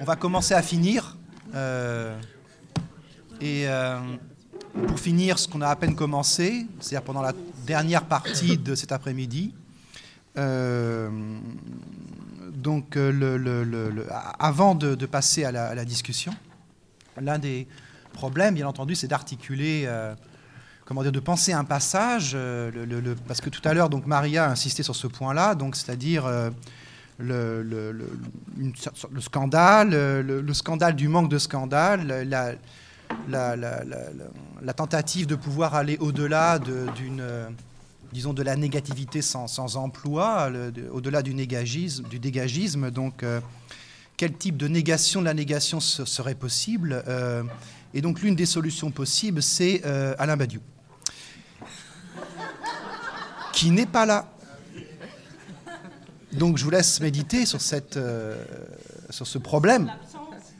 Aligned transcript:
on 0.00 0.04
va 0.04 0.16
commencer 0.16 0.54
à 0.54 0.62
finir. 0.62 1.16
et 3.40 3.66
pour 4.86 5.00
finir 5.00 5.38
ce 5.38 5.48
qu'on 5.48 5.62
a 5.62 5.68
à 5.68 5.76
peine 5.76 5.94
commencé, 5.94 6.66
c'est-à-dire 6.80 7.04
pendant 7.04 7.22
la 7.22 7.32
dernière 7.66 8.04
partie 8.04 8.58
de 8.58 8.74
cet 8.74 8.92
après-midi, 8.92 9.54
donc, 12.54 12.98
avant 14.38 14.74
de, 14.74 15.06
passer 15.06 15.44
à 15.44 15.52
la, 15.52 15.84
discussion, 15.84 16.34
l'un 17.20 17.38
des 17.38 17.66
problèmes, 18.12 18.54
bien 18.54 18.66
entendu, 18.66 18.94
c'est 18.94 19.08
d'articuler 19.08 19.88
comment 20.86 21.02
dire, 21.02 21.12
de 21.12 21.20
penser 21.20 21.52
un 21.52 21.64
passage, 21.64 22.32
euh, 22.34 23.14
parce 23.26 23.40
que 23.40 23.50
tout 23.50 23.60
à 23.64 23.74
l'heure, 23.74 23.90
donc 23.90 24.06
Maria 24.06 24.46
a 24.46 24.50
insisté 24.50 24.82
sur 24.82 24.96
ce 24.96 25.06
point-là, 25.06 25.54
donc 25.54 25.76
c'est-à-dire 25.76 26.24
euh, 26.24 26.50
le, 27.18 27.62
le, 27.62 29.20
scandale, 29.20 29.90
le, 29.90 30.54
scandale 30.54 30.94
du 30.94 31.08
manque 31.08 31.30
de 31.30 31.38
scandale, 31.38 32.26
la, 32.28 32.52
la, 33.28 33.56
la 34.62 34.72
tentative 34.72 35.26
de 35.26 35.34
pouvoir 35.34 35.74
aller 35.74 35.96
au-delà 35.98 36.58
d'une, 36.58 37.22
disons, 38.12 38.32
de 38.32 38.42
la 38.42 38.56
négativité 38.56 39.22
sans, 39.22 39.46
sans 39.46 39.76
emploi, 39.76 40.50
au-delà 40.92 41.22
du 41.22 41.34
négagisme, 41.34 42.04
du 42.08 42.18
dégagisme, 42.18 42.90
donc. 42.90 43.22
Euh, 43.22 43.40
quel 44.18 44.32
type 44.32 44.56
de 44.56 44.66
négation 44.66 45.20
de 45.20 45.26
la 45.26 45.34
négation 45.34 45.78
serait 45.78 46.34
possible 46.34 47.04
Et 47.92 48.00
donc 48.00 48.22
l'une 48.22 48.34
des 48.34 48.46
solutions 48.46 48.90
possibles, 48.90 49.42
c'est 49.42 49.84
Alain 50.18 50.38
Badiou 50.38 50.62
qui 53.56 53.70
n'est 53.70 53.86
pas 53.86 54.04
là. 54.04 54.28
Donc 56.36 56.58
je 56.58 56.64
vous 56.64 56.70
laisse 56.70 57.00
méditer 57.00 57.46
sur, 57.46 57.60
cette, 57.60 57.96
euh, 57.96 58.36
sur 59.10 59.26
ce 59.26 59.38
problème, 59.38 59.90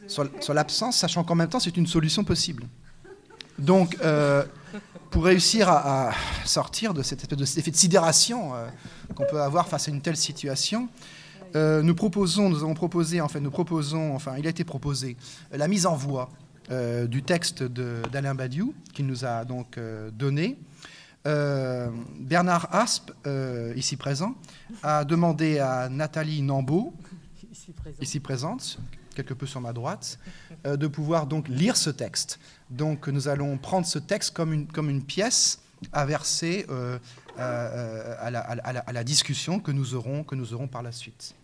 sur, 0.06 0.54
l'absence, 0.54 0.96
sachant 0.96 1.22
qu'en 1.24 1.34
même 1.34 1.48
temps 1.48 1.60
c'est 1.60 1.76
une 1.76 1.86
solution 1.86 2.24
possible. 2.24 2.64
Donc 3.58 3.96
euh, 4.02 4.44
pour 5.10 5.24
réussir 5.24 5.68
à, 5.68 6.12
sortir 6.44 6.94
de 6.94 7.02
cet 7.02 7.24
effet 7.24 7.36
de, 7.36 7.70
de 7.70 7.76
sidération 7.76 8.54
euh, 8.54 8.68
qu'on 9.14 9.24
peut 9.30 9.40
avoir 9.40 9.68
face 9.68 9.88
à 9.88 9.90
une 9.90 10.00
telle 10.00 10.16
situation, 10.16 10.88
nous 11.54 11.94
proposons, 11.94 12.50
nous 12.50 12.58
avons 12.58 12.74
proposé, 12.74 13.22
en 13.22 13.28
fait, 13.28 13.40
nous 13.40 13.50
proposons, 13.50 14.14
enfin 14.14 14.34
il 14.36 14.46
a 14.46 14.50
été 14.50 14.62
proposé 14.62 15.16
la 15.50 15.68
mise 15.68 15.86
en 15.86 15.96
voie 15.96 16.28
du 17.08 17.22
texte 17.22 17.62
d'Alain 17.62 18.34
Badiou 18.34 18.74
qu'il 18.92 19.06
nous 19.06 19.24
a 19.24 19.46
donc 19.46 19.78
donné. 20.12 20.58
Euh, 21.26 21.90
Bernard 22.20 22.68
Aspe, 22.72 23.12
euh, 23.26 23.72
ici 23.76 23.96
présent, 23.96 24.36
a 24.82 25.04
demandé 25.04 25.58
à 25.58 25.88
Nathalie 25.88 26.40
Nambeau, 26.40 26.94
ici 28.00 28.20
présente, 28.20 28.78
quelque 29.16 29.34
peu 29.34 29.46
sur 29.46 29.60
ma 29.60 29.72
droite, 29.72 30.20
euh, 30.66 30.76
de 30.76 30.86
pouvoir 30.86 31.26
donc 31.26 31.48
lire 31.48 31.76
ce 31.76 31.90
texte. 31.90 32.38
Donc 32.70 33.08
nous 33.08 33.26
allons 33.26 33.58
prendre 33.58 33.86
ce 33.86 33.98
texte 33.98 34.34
comme 34.34 34.52
une, 34.52 34.66
comme 34.68 34.88
une 34.88 35.02
pièce 35.02 35.60
à 35.92 36.06
verser 36.06 36.66
à 37.36 38.30
la, 38.30 38.40
à, 38.40 38.92
la, 38.92 39.04
discussion 39.04 39.58
que 39.58 39.72
nous 39.72 39.94
aurons, 39.94 40.22
que 40.22 40.34
nous 40.34 40.54
aurons 40.54 40.68
par 40.68 40.82
la 40.82 40.92
suite. 40.92 41.34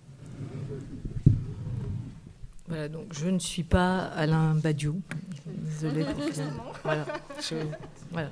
Voilà, 2.68 2.88
donc 2.88 3.06
je 3.12 3.28
ne 3.28 3.38
suis 3.38 3.64
pas 3.64 4.04
Alain 4.04 4.54
Badiou. 4.54 5.00
Désolée. 5.46 6.06
Voilà, 6.84 7.06
voilà. 8.10 8.30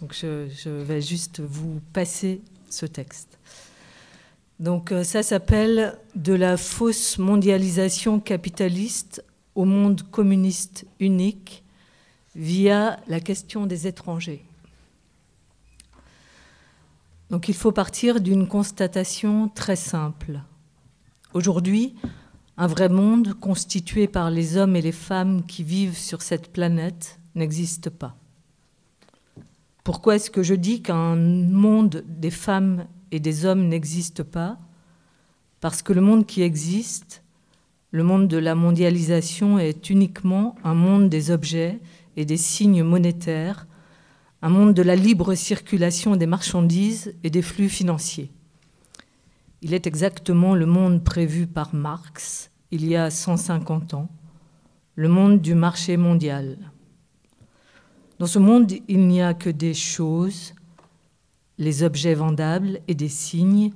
Donc 0.00 0.14
je, 0.14 0.70
vais 0.70 1.02
juste 1.02 1.40
vous 1.40 1.80
passer 1.92 2.40
ce 2.70 2.86
texte. 2.86 3.38
Donc 4.58 4.92
euh, 4.92 5.04
ça 5.04 5.22
s'appelle 5.22 5.98
De 6.14 6.32
la 6.32 6.56
fausse 6.56 7.18
mondialisation 7.18 8.20
capitaliste 8.20 9.24
au 9.54 9.64
monde 9.64 10.02
communiste 10.10 10.86
unique 11.00 11.64
via 12.34 12.98
la 13.08 13.20
question 13.20 13.66
des 13.66 13.86
étrangers. 13.86 14.44
Donc 17.28 17.48
il 17.48 17.54
faut 17.54 17.72
partir 17.72 18.20
d'une 18.20 18.48
constatation 18.48 19.48
très 19.48 19.76
simple. 19.76 20.40
Aujourd'hui, 21.32 21.94
un 22.56 22.66
vrai 22.66 22.88
monde 22.88 23.34
constitué 23.34 24.08
par 24.08 24.30
les 24.30 24.56
hommes 24.56 24.76
et 24.76 24.82
les 24.82 24.92
femmes 24.92 25.44
qui 25.46 25.62
vivent 25.62 25.96
sur 25.96 26.22
cette 26.22 26.52
planète 26.52 27.18
n'existe 27.34 27.88
pas. 27.88 28.19
Pourquoi 29.90 30.14
est-ce 30.14 30.30
que 30.30 30.44
je 30.44 30.54
dis 30.54 30.82
qu'un 30.82 31.16
monde 31.16 32.04
des 32.06 32.30
femmes 32.30 32.86
et 33.10 33.18
des 33.18 33.44
hommes 33.44 33.66
n'existe 33.66 34.22
pas? 34.22 34.56
Parce 35.60 35.82
que 35.82 35.92
le 35.92 36.00
monde 36.00 36.26
qui 36.26 36.42
existe, 36.42 37.24
le 37.90 38.04
monde 38.04 38.28
de 38.28 38.36
la 38.36 38.54
mondialisation, 38.54 39.58
est 39.58 39.90
uniquement 39.90 40.54
un 40.62 40.74
monde 40.74 41.08
des 41.08 41.32
objets 41.32 41.80
et 42.16 42.24
des 42.24 42.36
signes 42.36 42.84
monétaires, 42.84 43.66
un 44.42 44.48
monde 44.48 44.74
de 44.74 44.82
la 44.82 44.94
libre 44.94 45.34
circulation 45.34 46.14
des 46.14 46.26
marchandises 46.26 47.12
et 47.24 47.30
des 47.30 47.42
flux 47.42 47.68
financiers. 47.68 48.30
Il 49.60 49.74
est 49.74 49.88
exactement 49.88 50.54
le 50.54 50.66
monde 50.66 51.02
prévu 51.02 51.48
par 51.48 51.74
Marx 51.74 52.52
il 52.70 52.86
y 52.86 52.94
a 52.94 53.10
150 53.10 53.94
ans, 53.94 54.08
le 54.94 55.08
monde 55.08 55.40
du 55.40 55.56
marché 55.56 55.96
mondial. 55.96 56.58
Dans 58.20 58.26
ce 58.26 58.38
monde, 58.38 58.70
il 58.86 59.08
n'y 59.08 59.22
a 59.22 59.32
que 59.32 59.48
des 59.48 59.72
choses, 59.72 60.52
les 61.56 61.82
objets 61.82 62.12
vendables 62.12 62.80
et 62.86 62.94
des 62.94 63.08
signes, 63.08 63.72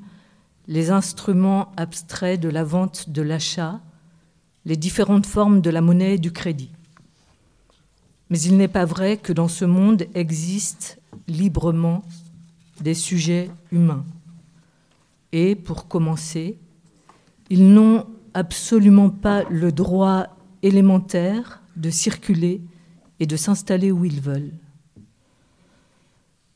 les 0.68 0.90
instruments 0.90 1.72
abstraits 1.78 2.38
de 2.38 2.50
la 2.50 2.62
vente, 2.62 3.08
de 3.08 3.22
l'achat, 3.22 3.80
les 4.66 4.76
différentes 4.76 5.24
formes 5.24 5.62
de 5.62 5.70
la 5.70 5.80
monnaie 5.80 6.16
et 6.16 6.18
du 6.18 6.30
crédit. 6.30 6.72
Mais 8.28 8.38
il 8.38 8.58
n'est 8.58 8.68
pas 8.68 8.84
vrai 8.84 9.16
que 9.16 9.32
dans 9.32 9.48
ce 9.48 9.64
monde 9.64 10.04
existent 10.12 11.00
librement 11.26 12.02
des 12.82 12.92
sujets 12.92 13.50
humains. 13.72 14.04
Et 15.32 15.54
pour 15.54 15.88
commencer, 15.88 16.58
ils 17.48 17.66
n'ont 17.66 18.04
absolument 18.34 19.08
pas 19.08 19.44
le 19.44 19.72
droit 19.72 20.26
élémentaire 20.62 21.62
de 21.76 21.88
circuler 21.88 22.60
et 23.20 23.26
de 23.26 23.36
s'installer 23.36 23.92
où 23.92 24.04
ils 24.04 24.20
veulent. 24.20 24.52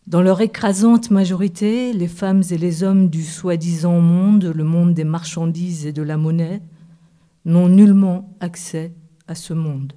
Dans 0.07 0.23
leur 0.23 0.41
écrasante 0.41 1.11
majorité, 1.11 1.93
les 1.93 2.09
femmes 2.09 2.43
et 2.51 2.57
les 2.57 2.83
hommes 2.83 3.11
du 3.11 3.23
soi-disant 3.23 4.01
monde, 4.01 4.45
le 4.45 4.65
monde 4.65 4.95
des 4.95 5.05
marchandises 5.05 5.85
et 5.85 5.93
de 5.93 6.03
la 6.03 6.17
monnaie, 6.17 6.63
n'ont 7.45 7.69
nullement 7.69 8.35
accès 8.41 8.95
à 9.27 9.35
ce 9.35 9.53
monde. 9.53 9.93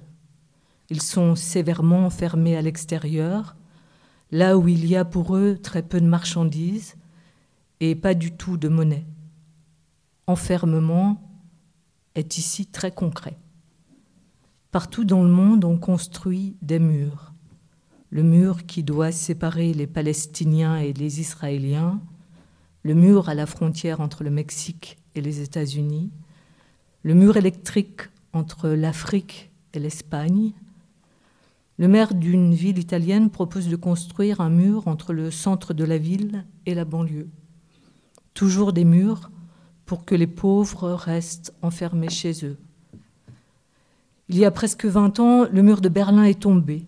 Ils 0.90 1.00
sont 1.00 1.34
sévèrement 1.34 2.10
fermés 2.10 2.56
à 2.56 2.62
l'extérieur, 2.62 3.56
là 4.30 4.58
où 4.58 4.68
il 4.68 4.84
y 4.86 4.96
a 4.96 5.06
pour 5.06 5.34
eux 5.34 5.56
très 5.56 5.82
peu 5.82 6.00
de 6.00 6.06
marchandises 6.06 6.96
et 7.80 7.94
pas 7.94 8.12
du 8.12 8.32
tout 8.32 8.58
de 8.58 8.68
monnaie. 8.68 9.06
Enfermement 10.26 11.22
est 12.14 12.36
ici 12.36 12.66
très 12.66 12.92
concret. 12.92 13.38
Partout 14.72 15.04
dans 15.04 15.22
le 15.22 15.28
monde, 15.28 15.66
on 15.66 15.76
construit 15.76 16.56
des 16.62 16.78
murs. 16.78 17.34
Le 18.08 18.22
mur 18.22 18.64
qui 18.64 18.82
doit 18.82 19.12
séparer 19.12 19.74
les 19.74 19.86
Palestiniens 19.86 20.78
et 20.78 20.94
les 20.94 21.20
Israéliens, 21.20 22.00
le 22.82 22.94
mur 22.94 23.28
à 23.28 23.34
la 23.34 23.44
frontière 23.44 24.00
entre 24.00 24.24
le 24.24 24.30
Mexique 24.30 24.96
et 25.14 25.20
les 25.20 25.42
États-Unis, 25.42 26.10
le 27.02 27.12
mur 27.12 27.36
électrique 27.36 28.00
entre 28.32 28.70
l'Afrique 28.70 29.50
et 29.74 29.78
l'Espagne. 29.78 30.52
Le 31.76 31.86
maire 31.86 32.14
d'une 32.14 32.54
ville 32.54 32.78
italienne 32.78 33.28
propose 33.28 33.68
de 33.68 33.76
construire 33.76 34.40
un 34.40 34.48
mur 34.48 34.88
entre 34.88 35.12
le 35.12 35.30
centre 35.30 35.74
de 35.74 35.84
la 35.84 35.98
ville 35.98 36.46
et 36.64 36.72
la 36.72 36.86
banlieue. 36.86 37.28
Toujours 38.32 38.72
des 38.72 38.86
murs 38.86 39.30
pour 39.84 40.06
que 40.06 40.14
les 40.14 40.26
pauvres 40.26 40.92
restent 40.92 41.52
enfermés 41.60 42.08
chez 42.08 42.46
eux. 42.46 42.56
Il 44.28 44.38
y 44.38 44.44
a 44.44 44.50
presque 44.50 44.84
20 44.84 45.20
ans, 45.20 45.46
le 45.50 45.62
mur 45.62 45.80
de 45.80 45.88
Berlin 45.88 46.24
est 46.24 46.40
tombé. 46.40 46.86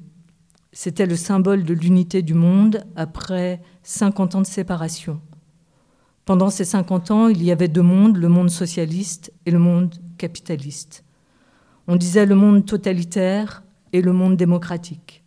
C'était 0.72 1.06
le 1.06 1.16
symbole 1.16 1.64
de 1.64 1.74
l'unité 1.74 2.22
du 2.22 2.34
monde 2.34 2.84
après 2.96 3.60
50 3.82 4.36
ans 4.36 4.40
de 4.40 4.46
séparation. 4.46 5.20
Pendant 6.24 6.48
ces 6.48 6.64
50 6.64 7.10
ans, 7.10 7.28
il 7.28 7.42
y 7.42 7.50
avait 7.50 7.68
deux 7.68 7.82
mondes, 7.82 8.16
le 8.16 8.28
monde 8.28 8.50
socialiste 8.50 9.32
et 9.46 9.50
le 9.50 9.58
monde 9.58 9.94
capitaliste. 10.16 11.04
On 11.86 11.96
disait 11.96 12.24
le 12.24 12.34
monde 12.34 12.64
totalitaire 12.64 13.62
et 13.92 14.00
le 14.00 14.12
monde 14.12 14.36
démocratique. 14.36 15.22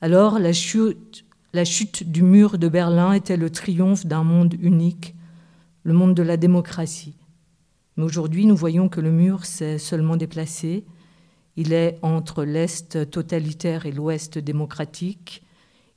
Alors 0.00 0.38
la 0.38 0.52
chute, 0.52 1.26
la 1.52 1.64
chute 1.64 2.10
du 2.10 2.22
mur 2.22 2.56
de 2.56 2.68
Berlin 2.68 3.12
était 3.12 3.36
le 3.36 3.50
triomphe 3.50 4.06
d'un 4.06 4.24
monde 4.24 4.54
unique, 4.60 5.14
le 5.82 5.92
monde 5.92 6.14
de 6.14 6.22
la 6.22 6.36
démocratie. 6.36 7.16
Mais 7.96 8.04
aujourd'hui, 8.04 8.46
nous 8.46 8.56
voyons 8.56 8.88
que 8.88 9.00
le 9.00 9.10
mur 9.10 9.44
s'est 9.44 9.78
seulement 9.78 10.16
déplacé 10.16 10.84
il 11.56 11.72
est 11.72 11.98
entre 12.02 12.44
l'Est 12.44 13.10
totalitaire 13.10 13.86
et 13.86 13.92
l'Ouest 13.92 14.38
démocratique. 14.38 15.42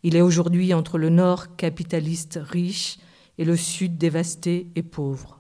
Il 0.04 0.16
est 0.16 0.22
aujourd'hui 0.22 0.74
entre 0.74 0.98
le 0.98 1.10
Nord 1.10 1.56
capitaliste 1.56 2.40
riche 2.42 2.98
et 3.38 3.46
le 3.46 3.56
Sud 3.56 3.98
dévasté 3.98 4.68
et 4.76 4.84
pauvre. 4.84 5.40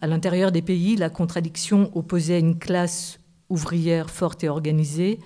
À 0.00 0.06
l'intérieur 0.06 0.52
des 0.52 0.62
pays, 0.62 0.96
la 0.96 1.10
contradiction 1.10 1.90
opposait 1.96 2.40
une 2.40 2.58
classe 2.58 3.18
ouvrière 3.48 4.10
forte 4.10 4.44
et 4.44 4.48
organisée 4.48 5.20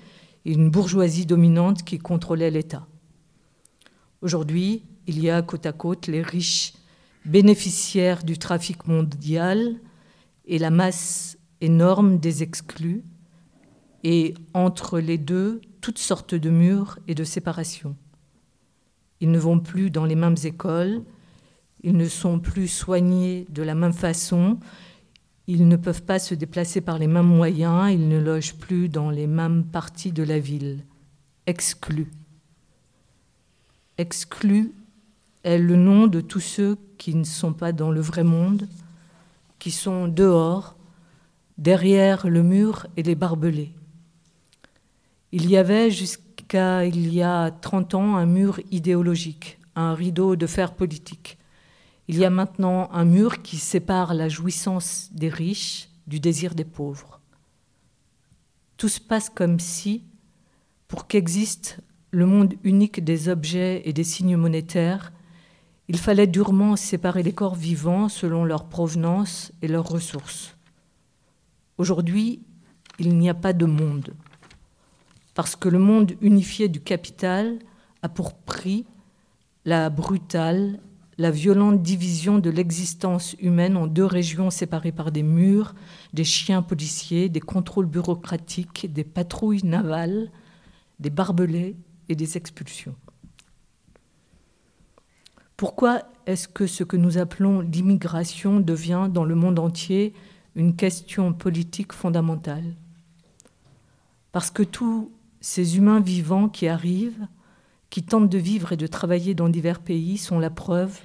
et 0.44 0.52
une 0.52 0.70
bourgeoisie 0.70 1.26
dominante 1.26 1.82
qui 1.84 1.98
contrôlait 1.98 2.50
l'État. 2.50 2.86
Aujourd'hui, 4.20 4.84
il 5.06 5.20
y 5.20 5.30
a 5.30 5.40
côte 5.42 5.66
à 5.66 5.72
côte 5.72 6.06
les 6.06 6.22
riches 6.22 6.74
bénéficiaires 7.24 8.24
du 8.24 8.38
trafic 8.38 8.86
mondial 8.86 9.76
et 10.46 10.58
la 10.58 10.70
masse 10.70 11.37
énorme 11.60 12.18
des 12.18 12.42
exclus, 12.42 13.02
et 14.04 14.34
entre 14.54 15.00
les 15.00 15.18
deux, 15.18 15.60
toutes 15.80 15.98
sortes 15.98 16.34
de 16.34 16.50
murs 16.50 16.98
et 17.08 17.14
de 17.14 17.24
séparations. 17.24 17.96
Ils 19.20 19.30
ne 19.30 19.38
vont 19.38 19.58
plus 19.58 19.90
dans 19.90 20.04
les 20.04 20.14
mêmes 20.14 20.36
écoles, 20.44 21.02
ils 21.82 21.96
ne 21.96 22.08
sont 22.08 22.38
plus 22.38 22.68
soignés 22.68 23.46
de 23.50 23.62
la 23.62 23.74
même 23.74 23.92
façon, 23.92 24.58
ils 25.46 25.66
ne 25.66 25.76
peuvent 25.76 26.02
pas 26.02 26.18
se 26.18 26.34
déplacer 26.34 26.80
par 26.80 26.98
les 26.98 27.06
mêmes 27.06 27.26
moyens, 27.26 27.90
ils 27.90 28.08
ne 28.08 28.18
logent 28.18 28.54
plus 28.54 28.88
dans 28.88 29.10
les 29.10 29.26
mêmes 29.26 29.64
parties 29.64 30.12
de 30.12 30.22
la 30.22 30.38
ville. 30.38 30.84
Exclus. 31.46 32.10
Exclus 33.96 34.72
est 35.42 35.58
le 35.58 35.76
nom 35.76 36.06
de 36.06 36.20
tous 36.20 36.40
ceux 36.40 36.76
qui 36.98 37.14
ne 37.14 37.24
sont 37.24 37.52
pas 37.52 37.72
dans 37.72 37.90
le 37.90 38.00
vrai 38.00 38.24
monde, 38.24 38.68
qui 39.58 39.70
sont 39.70 40.06
dehors, 40.06 40.76
derrière 41.58 42.28
le 42.28 42.42
mur 42.42 42.86
et 42.96 43.02
les 43.02 43.16
barbelés. 43.16 43.72
Il 45.32 45.50
y 45.50 45.56
avait 45.56 45.90
jusqu'à 45.90 46.86
il 46.86 47.12
y 47.12 47.22
a 47.22 47.50
30 47.50 47.94
ans 47.94 48.16
un 48.16 48.26
mur 48.26 48.60
idéologique, 48.70 49.58
un 49.74 49.92
rideau 49.92 50.36
de 50.36 50.46
fer 50.46 50.72
politique. 50.72 51.36
Il 52.06 52.16
y 52.16 52.24
a 52.24 52.30
maintenant 52.30 52.88
un 52.92 53.04
mur 53.04 53.42
qui 53.42 53.58
sépare 53.58 54.14
la 54.14 54.28
jouissance 54.28 55.10
des 55.12 55.28
riches 55.28 55.90
du 56.06 56.20
désir 56.20 56.54
des 56.54 56.64
pauvres. 56.64 57.20
Tout 58.78 58.88
se 58.88 59.00
passe 59.00 59.28
comme 59.28 59.60
si, 59.60 60.04
pour 60.86 61.06
qu'existe 61.06 61.80
le 62.10 62.24
monde 62.24 62.54
unique 62.62 63.04
des 63.04 63.28
objets 63.28 63.82
et 63.84 63.92
des 63.92 64.04
signes 64.04 64.36
monétaires, 64.36 65.12
il 65.88 65.98
fallait 65.98 66.26
durement 66.26 66.76
séparer 66.76 67.22
les 67.22 67.32
corps 67.32 67.56
vivants 67.56 68.08
selon 68.08 68.44
leur 68.44 68.68
provenance 68.68 69.52
et 69.60 69.68
leurs 69.68 69.88
ressources. 69.88 70.57
Aujourd'hui, 71.78 72.42
il 72.98 73.16
n'y 73.16 73.30
a 73.30 73.34
pas 73.34 73.52
de 73.52 73.64
monde, 73.64 74.14
parce 75.34 75.54
que 75.54 75.68
le 75.68 75.78
monde 75.78 76.14
unifié 76.20 76.68
du 76.68 76.80
capital 76.80 77.60
a 78.02 78.08
pour 78.08 78.34
prix 78.34 78.84
la 79.64 79.88
brutale, 79.88 80.80
la 81.18 81.30
violente 81.30 81.80
division 81.80 82.40
de 82.40 82.50
l'existence 82.50 83.36
humaine 83.40 83.76
en 83.76 83.86
deux 83.86 84.04
régions 84.04 84.50
séparées 84.50 84.92
par 84.92 85.12
des 85.12 85.22
murs, 85.22 85.74
des 86.12 86.24
chiens 86.24 86.62
policiers, 86.62 87.28
des 87.28 87.40
contrôles 87.40 87.86
bureaucratiques, 87.86 88.92
des 88.92 89.04
patrouilles 89.04 89.64
navales, 89.64 90.32
des 90.98 91.10
barbelés 91.10 91.76
et 92.08 92.16
des 92.16 92.36
expulsions. 92.36 92.96
Pourquoi 95.56 96.02
est-ce 96.26 96.48
que 96.48 96.66
ce 96.66 96.82
que 96.82 96.96
nous 96.96 97.18
appelons 97.18 97.60
l'immigration 97.60 98.58
devient 98.60 99.08
dans 99.12 99.24
le 99.24 99.34
monde 99.34 99.58
entier 99.58 100.14
une 100.58 100.74
question 100.74 101.32
politique 101.32 101.92
fondamentale 101.92 102.74
Parce 104.32 104.50
que 104.50 104.64
tous 104.64 105.12
ces 105.40 105.76
humains 105.76 106.00
vivants 106.00 106.48
qui 106.48 106.66
arrivent, 106.66 107.28
qui 107.90 108.02
tentent 108.02 108.28
de 108.28 108.38
vivre 108.38 108.72
et 108.72 108.76
de 108.76 108.88
travailler 108.88 109.34
dans 109.34 109.48
divers 109.48 109.78
pays, 109.78 110.18
sont 110.18 110.40
la 110.40 110.50
preuve 110.50 111.00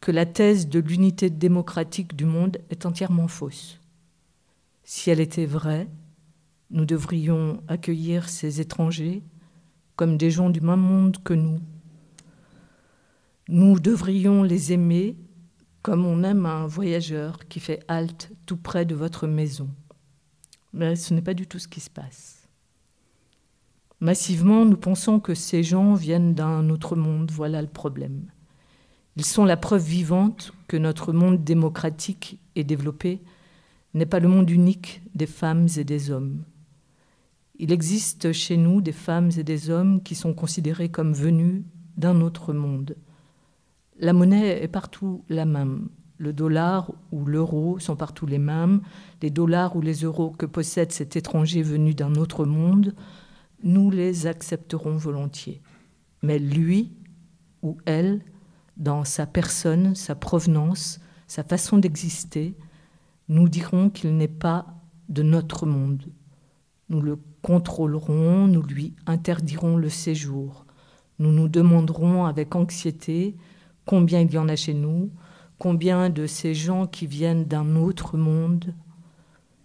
que 0.00 0.10
la 0.10 0.24
thèse 0.24 0.68
de 0.68 0.80
l'unité 0.80 1.28
démocratique 1.28 2.16
du 2.16 2.24
monde 2.24 2.56
est 2.70 2.86
entièrement 2.86 3.28
fausse. 3.28 3.78
Si 4.84 5.10
elle 5.10 5.20
était 5.20 5.44
vraie, 5.44 5.86
nous 6.70 6.86
devrions 6.86 7.62
accueillir 7.68 8.30
ces 8.30 8.62
étrangers 8.62 9.22
comme 9.96 10.16
des 10.16 10.30
gens 10.30 10.48
du 10.48 10.62
même 10.62 10.80
monde 10.80 11.18
que 11.22 11.34
nous. 11.34 11.60
Nous 13.48 13.78
devrions 13.78 14.42
les 14.42 14.72
aimer 14.72 15.14
comme 15.82 16.04
on 16.04 16.22
aime 16.22 16.46
un 16.46 16.66
voyageur 16.66 17.46
qui 17.48 17.60
fait 17.60 17.80
halte 17.88 18.32
tout 18.46 18.56
près 18.56 18.84
de 18.84 18.94
votre 18.94 19.26
maison. 19.26 19.68
Mais 20.72 20.96
ce 20.96 21.14
n'est 21.14 21.22
pas 21.22 21.34
du 21.34 21.46
tout 21.46 21.58
ce 21.58 21.68
qui 21.68 21.80
se 21.80 21.90
passe. 21.90 22.48
Massivement, 24.00 24.64
nous 24.64 24.76
pensons 24.76 25.18
que 25.18 25.34
ces 25.34 25.62
gens 25.62 25.94
viennent 25.94 26.34
d'un 26.34 26.70
autre 26.70 26.94
monde, 26.94 27.30
voilà 27.32 27.62
le 27.62 27.68
problème. 27.68 28.30
Ils 29.16 29.24
sont 29.24 29.44
la 29.44 29.56
preuve 29.56 29.84
vivante 29.84 30.52
que 30.68 30.76
notre 30.76 31.12
monde 31.12 31.42
démocratique 31.42 32.38
et 32.54 32.62
développé 32.62 33.20
n'est 33.94 34.06
pas 34.06 34.20
le 34.20 34.28
monde 34.28 34.48
unique 34.48 35.02
des 35.14 35.26
femmes 35.26 35.66
et 35.76 35.82
des 35.82 36.10
hommes. 36.10 36.44
Il 37.58 37.72
existe 37.72 38.32
chez 38.32 38.56
nous 38.56 38.80
des 38.80 38.92
femmes 38.92 39.30
et 39.36 39.42
des 39.42 39.70
hommes 39.70 40.00
qui 40.02 40.14
sont 40.14 40.32
considérés 40.32 40.90
comme 40.90 41.12
venus 41.12 41.64
d'un 41.96 42.20
autre 42.20 42.52
monde. 42.52 42.94
La 43.98 44.12
monnaie 44.12 44.62
est 44.62 44.68
partout 44.68 45.24
la 45.28 45.44
même. 45.44 45.88
Le 46.18 46.32
dollar 46.32 46.92
ou 47.12 47.24
l'euro 47.24 47.78
sont 47.78 47.96
partout 47.96 48.26
les 48.26 48.38
mêmes. 48.38 48.80
Les 49.22 49.30
dollars 49.30 49.76
ou 49.76 49.80
les 49.80 50.02
euros 50.04 50.30
que 50.30 50.46
possède 50.46 50.92
cet 50.92 51.16
étranger 51.16 51.62
venu 51.62 51.94
d'un 51.94 52.14
autre 52.14 52.44
monde, 52.44 52.94
nous 53.62 53.90
les 53.90 54.26
accepterons 54.26 54.96
volontiers. 54.96 55.60
Mais 56.22 56.38
lui 56.38 56.92
ou 57.62 57.76
elle, 57.86 58.22
dans 58.76 59.04
sa 59.04 59.26
personne, 59.26 59.94
sa 59.94 60.14
provenance, 60.14 61.00
sa 61.26 61.42
façon 61.42 61.78
d'exister, 61.78 62.54
nous 63.28 63.48
dirons 63.48 63.90
qu'il 63.90 64.16
n'est 64.16 64.28
pas 64.28 64.66
de 65.08 65.22
notre 65.22 65.66
monde. 65.66 66.04
Nous 66.88 67.02
le 67.02 67.18
contrôlerons, 67.42 68.46
nous 68.46 68.62
lui 68.62 68.94
interdirons 69.06 69.76
le 69.76 69.88
séjour. 69.88 70.66
Nous 71.18 71.32
nous 71.32 71.48
demanderons 71.48 72.26
avec 72.26 72.54
anxiété 72.54 73.36
combien 73.88 74.20
il 74.20 74.30
y 74.30 74.36
en 74.36 74.50
a 74.50 74.54
chez 74.54 74.74
nous, 74.74 75.10
combien 75.58 76.10
de 76.10 76.26
ces 76.26 76.54
gens 76.54 76.86
qui 76.86 77.06
viennent 77.06 77.46
d'un 77.46 77.74
autre 77.74 78.18
monde. 78.18 78.74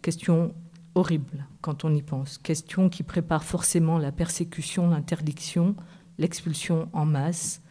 Question 0.02 0.56
horrible 0.96 1.46
quand 1.60 1.84
on 1.84 1.94
y 1.94 2.02
pense. 2.02 2.38
Question 2.38 2.88
qui 2.88 3.04
prépare 3.04 3.44
forcément 3.44 3.98
la 3.98 4.14
persécution, 4.14 4.90
l'interdiction, 4.90 5.76
l'expulsion 6.18 6.88
en 6.94 7.06
masse. 7.06 7.62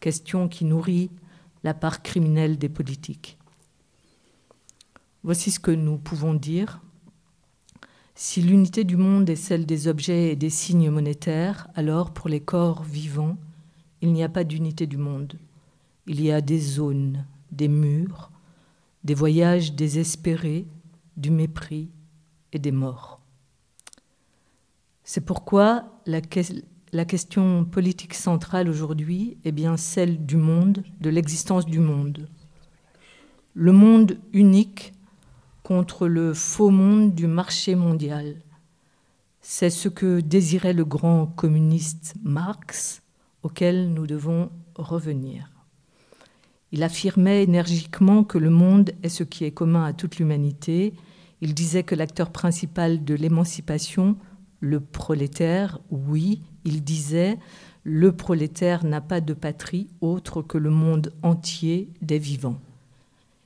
Question 0.00 0.48
qui 0.48 0.64
nourrit 0.64 1.10
la 1.62 1.74
part 1.74 2.02
criminelle 2.02 2.56
des 2.56 2.70
politiques. 2.70 3.36
Voici 5.24 5.50
ce 5.50 5.60
que 5.60 5.72
nous 5.72 5.98
pouvons 5.98 6.32
dire 6.32 6.80
si 8.14 8.40
l'unité 8.40 8.84
du 8.84 8.96
monde 8.96 9.28
est 9.28 9.36
celle 9.36 9.66
des 9.66 9.88
objets 9.88 10.32
et 10.32 10.36
des 10.36 10.50
signes 10.50 10.88
monétaires, 10.88 11.68
alors 11.74 12.14
pour 12.14 12.30
les 12.30 12.40
corps 12.40 12.82
vivants, 12.82 13.36
il 14.00 14.14
n'y 14.14 14.24
a 14.24 14.30
pas 14.30 14.44
d'unité 14.44 14.86
du 14.86 14.96
monde. 14.96 15.38
Il 16.10 16.22
y 16.22 16.32
a 16.32 16.40
des 16.40 16.58
zones, 16.58 17.26
des 17.52 17.68
murs, 17.68 18.30
des 19.04 19.12
voyages 19.12 19.74
désespérés, 19.74 20.66
du 21.18 21.30
mépris 21.30 21.90
et 22.52 22.58
des 22.58 22.72
morts. 22.72 23.20
C'est 25.04 25.20
pourquoi 25.20 26.00
la, 26.06 26.22
question 27.04 27.66
politique 27.66 28.14
centrale 28.14 28.70
aujourd'hui 28.70 29.36
est 29.44 29.52
bien 29.52 29.76
celle 29.76 30.24
du 30.24 30.38
monde, 30.38 30.82
de 30.98 31.10
l'existence 31.10 31.66
du 31.66 31.78
monde. 31.78 32.26
Le 33.52 33.72
monde 33.72 34.18
unique 34.32 34.94
contre 35.62 36.08
le 36.08 36.32
faux 36.32 36.70
monde 36.70 37.14
du 37.14 37.26
marché 37.26 37.74
mondial. 37.74 38.36
C'est 39.42 39.70
ce 39.70 39.90
que 39.90 40.20
désirait 40.20 40.72
le 40.72 40.86
grand 40.86 41.26
communiste 41.26 42.14
Marx, 42.22 43.02
auquel 43.42 43.92
nous 43.92 44.06
devons 44.06 44.50
revenir. 44.74 45.57
Il 46.72 46.82
affirmait 46.82 47.42
énergiquement 47.42 48.24
que 48.24 48.38
le 48.38 48.50
monde 48.50 48.92
est 49.02 49.08
ce 49.08 49.24
qui 49.24 49.44
est 49.44 49.50
commun 49.50 49.84
à 49.84 49.92
toute 49.92 50.18
l'humanité. 50.18 50.92
Il 51.40 51.54
disait 51.54 51.82
que 51.82 51.94
l'acteur 51.94 52.30
principal 52.30 53.04
de 53.04 53.14
l'émancipation, 53.14 54.16
le 54.60 54.80
prolétaire, 54.80 55.80
oui, 55.90 56.42
il 56.64 56.84
disait, 56.84 57.38
le 57.84 58.12
prolétaire 58.12 58.84
n'a 58.84 59.00
pas 59.00 59.20
de 59.20 59.32
patrie 59.32 59.88
autre 60.00 60.42
que 60.42 60.58
le 60.58 60.70
monde 60.70 61.12
entier 61.22 61.88
des 62.02 62.18
vivants 62.18 62.60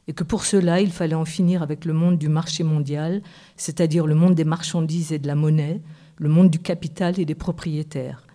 et 0.09 0.13
que 0.13 0.25
pour 0.25 0.45
cela, 0.45 0.81
il 0.81 0.91
fallait 0.91 1.15
en 1.15 1.25
finir 1.25 1.63
avec 1.63 1.85
le 1.85 1.93
monde 1.93 2.19
du 2.19 2.29
marché 2.29 2.65
mondial, 2.65 3.23
c'est-à-dire 3.57 4.07
le 4.07 4.15
monde 4.15 4.35
des 4.35 4.45
marchandises 4.45 5.13
et 5.13 5.19
de 5.19 5.27
la 5.27 5.35
monnaie, 5.35 5.81
le 6.17 6.29
monde 6.29 6.51
du 6.51 6.59
capital 6.59 7.21
et 7.21 7.25
des 7.25 7.35
propriétaires. 7.35 8.27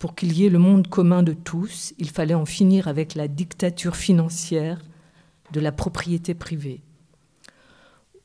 Pour 0.00 0.14
qu'il 0.14 0.32
y 0.32 0.46
ait 0.46 0.48
le 0.48 0.58
monde 0.58 0.88
commun 0.88 1.22
de 1.22 1.34
tous, 1.34 1.92
il 1.98 2.08
fallait 2.08 2.32
en 2.32 2.46
finir 2.46 2.88
avec 2.88 3.14
la 3.14 3.28
dictature 3.28 3.96
financière 3.96 4.80
de 5.52 5.60
la 5.60 5.72
propriété 5.72 6.32
privée. 6.32 6.80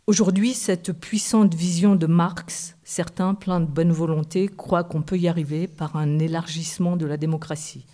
Aujourd'hui, 0.07 0.53
cette 0.53 0.93
puissante 0.93 1.53
vision 1.53 1.97
de 1.97 2.07
Marx, 2.07 2.77
certains, 2.85 3.33
pleins 3.33 3.59
de 3.59 3.65
bonne 3.65 3.91
volonté, 3.91 4.47
croient 4.47 4.85
qu'on 4.85 5.01
peut 5.01 5.17
y 5.17 5.27
arriver 5.27 5.67
par 5.67 5.97
un 5.97 6.17
élargissement 6.17 6.95
de 6.95 7.05
la 7.05 7.17
démocratie. 7.17 7.85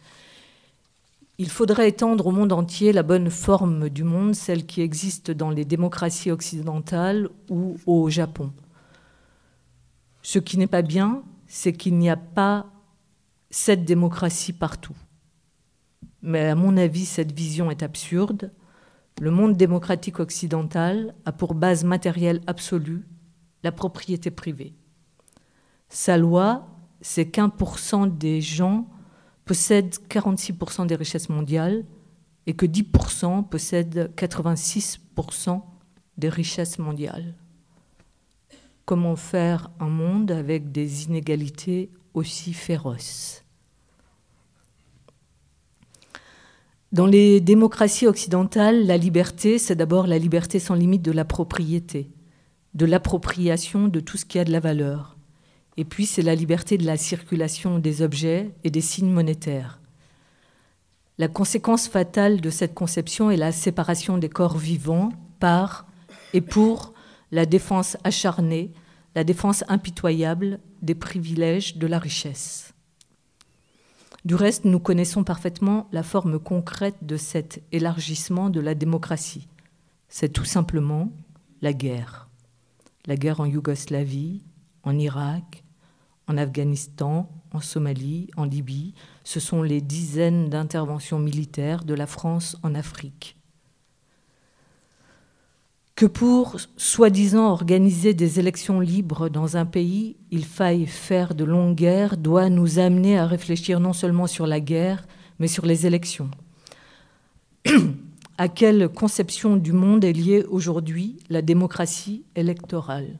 Il 1.40 1.50
faudrait 1.50 1.90
étendre 1.90 2.28
au 2.28 2.32
monde 2.32 2.54
entier 2.54 2.94
la 2.94 3.02
bonne 3.02 3.32
forme 3.32 3.90
du 3.90 4.04
monde, 4.04 4.36
celle 4.36 4.68
qui 4.68 4.82
existe 4.82 5.32
dans 5.32 5.50
les 5.50 5.66
démocraties 5.66 6.30
occidentales 6.30 7.30
ou 7.50 7.78
au 7.88 8.12
Japon. 8.12 8.52
Ce 10.22 10.38
qui 10.38 10.60
n'est 10.60 10.68
pas 10.68 10.84
bien, 10.84 11.24
c'est 11.48 11.74
qu'il 11.74 11.98
n'y 11.98 12.12
a 12.12 12.16
pas 12.16 12.71
cette 13.52 13.86
démocratie 13.86 14.54
partout. 14.54 14.96
Mais 16.24 16.48
à 16.48 16.56
mon 16.56 16.78
avis, 16.78 17.06
cette 17.06 17.34
vision 17.34 17.70
est 17.70 17.84
absurde. 17.84 18.52
Le 19.20 19.30
monde 19.30 19.58
démocratique 19.58 20.20
occidental 20.20 21.14
a 21.26 21.32
pour 21.32 21.54
base 21.54 21.84
matérielle 21.84 22.42
absolue 22.48 23.06
la 23.64 23.72
propriété 23.72 24.32
privée. 24.32 24.74
Sa 25.90 26.18
loi, 26.18 26.68
c'est 27.02 27.30
qu'un 27.30 27.50
pour 27.50 27.78
cent 27.78 28.08
des 28.08 28.42
gens 28.42 28.88
possèdent 29.46 29.98
46% 30.10 30.88
des 30.88 30.96
richesses 30.96 31.30
mondiales 31.30 31.84
et 32.48 32.56
que 32.56 32.66
10% 32.66 33.48
possèdent 33.50 34.12
86% 34.16 35.62
des 36.18 36.30
richesses 36.30 36.80
mondiales. 36.80 37.36
Comment 38.86 39.16
faire 39.16 39.70
un 39.80 39.90
monde 39.90 40.32
avec 40.32 40.72
des 40.72 41.06
inégalités 41.06 41.92
aussi 42.14 42.54
féroces 42.54 43.44
Dans 46.92 47.06
les 47.06 47.40
démocraties 47.40 48.08
occidentales, 48.08 48.86
la 48.86 48.98
liberté, 48.98 49.58
c'est 49.58 49.76
d'abord 49.76 50.08
la 50.08 50.18
liberté 50.18 50.60
sans 50.60 50.76
limite 50.76 51.02
de 51.02 51.14
la 51.14 51.24
propriété, 51.24 52.12
de 52.74 52.86
l'appropriation 52.86 53.88
de 53.88 54.02
tout 54.02 54.18
ce 54.18 54.26
qui 54.26 54.40
a 54.40 54.44
de 54.44 54.52
la 54.52 54.60
valeur. 54.60 55.16
Et 55.78 55.86
puis, 55.86 56.06
c'est 56.06 56.22
la 56.22 56.36
liberté 56.36 56.78
de 56.78 56.86
la 56.86 56.98
circulation 56.98 57.80
des 57.80 58.02
objets 58.02 58.52
et 58.66 58.72
des 58.72 58.82
signes 58.82 59.12
monétaires. 59.12 59.80
La 61.18 61.30
conséquence 61.30 61.88
fatale 61.88 62.42
de 62.42 62.50
cette 62.50 62.74
conception 62.74 63.32
est 63.32 63.38
la 63.38 63.54
séparation 63.54 64.18
des 64.18 64.28
corps 64.30 64.58
vivants 64.58 65.14
par 65.40 65.86
et 66.34 66.42
pour 66.42 66.94
la 67.32 67.46
défense 67.46 67.96
acharnée, 68.04 68.72
la 69.16 69.24
défense 69.24 69.64
impitoyable 69.70 70.60
des 70.82 70.96
privilèges 70.96 71.78
de 71.78 71.88
la 71.88 72.00
richesse. 72.00 72.74
Du 74.24 74.36
reste, 74.36 74.66
nous 74.66 74.80
connaissons 74.80 75.24
parfaitement 75.24 75.88
la 75.92 76.04
forme 76.04 76.40
concrète 76.40 76.98
de 77.02 77.18
cet 77.18 77.64
élargissement 77.72 78.50
de 78.50 78.60
la 78.60 78.76
démocratie. 78.76 79.48
C'est 80.10 80.30
tout 80.30 80.46
simplement 80.46 81.12
la 81.62 81.74
guerre. 81.74 82.30
La 83.08 83.16
guerre 83.16 83.40
en 83.40 83.46
Yougoslavie, 83.46 84.44
en 84.84 84.98
Irak, 85.00 85.64
en 86.28 86.38
Afghanistan, 86.38 87.30
en 87.52 87.62
Somalie, 87.62 88.30
en 88.38 88.46
Libye. 88.46 88.94
Ce 89.24 89.40
sont 89.40 89.64
les 89.64 89.82
dizaines 89.82 90.50
d'interventions 90.50 91.20
militaires 91.20 91.84
de 91.84 91.96
la 91.96 92.06
France 92.06 92.58
en 92.62 92.76
Afrique 92.76 93.41
que 95.96 96.06
pour, 96.06 96.58
soi-disant, 96.78 97.52
organiser 97.52 98.14
des 98.14 98.40
élections 98.40 98.80
libres 98.80 99.30
dans 99.30 99.58
un 99.58 99.66
pays, 99.66 100.16
il 100.32 100.46
faille 100.46 100.88
faire 100.88 101.36
de 101.36 101.44
longues 101.44 101.76
guerres, 101.76 102.18
doit 102.18 102.50
nous 102.50 102.80
amener 102.80 103.18
à 103.18 103.28
réfléchir 103.28 103.80
non 103.80 103.94
seulement 103.94 104.28
sur 104.28 104.48
la 104.48 104.60
guerre, 104.60 105.06
mais 105.40 105.48
sur 105.48 105.66
les 105.66 105.86
élections. 105.86 106.32
à 108.38 108.48
quelle 108.48 108.90
conception 108.90 109.58
du 109.58 109.74
monde 109.74 110.04
est 110.04 110.14
liée 110.14 110.44
aujourd'hui 110.50 111.20
la 111.30 111.42
démocratie 111.42 112.24
électorale? 112.36 113.20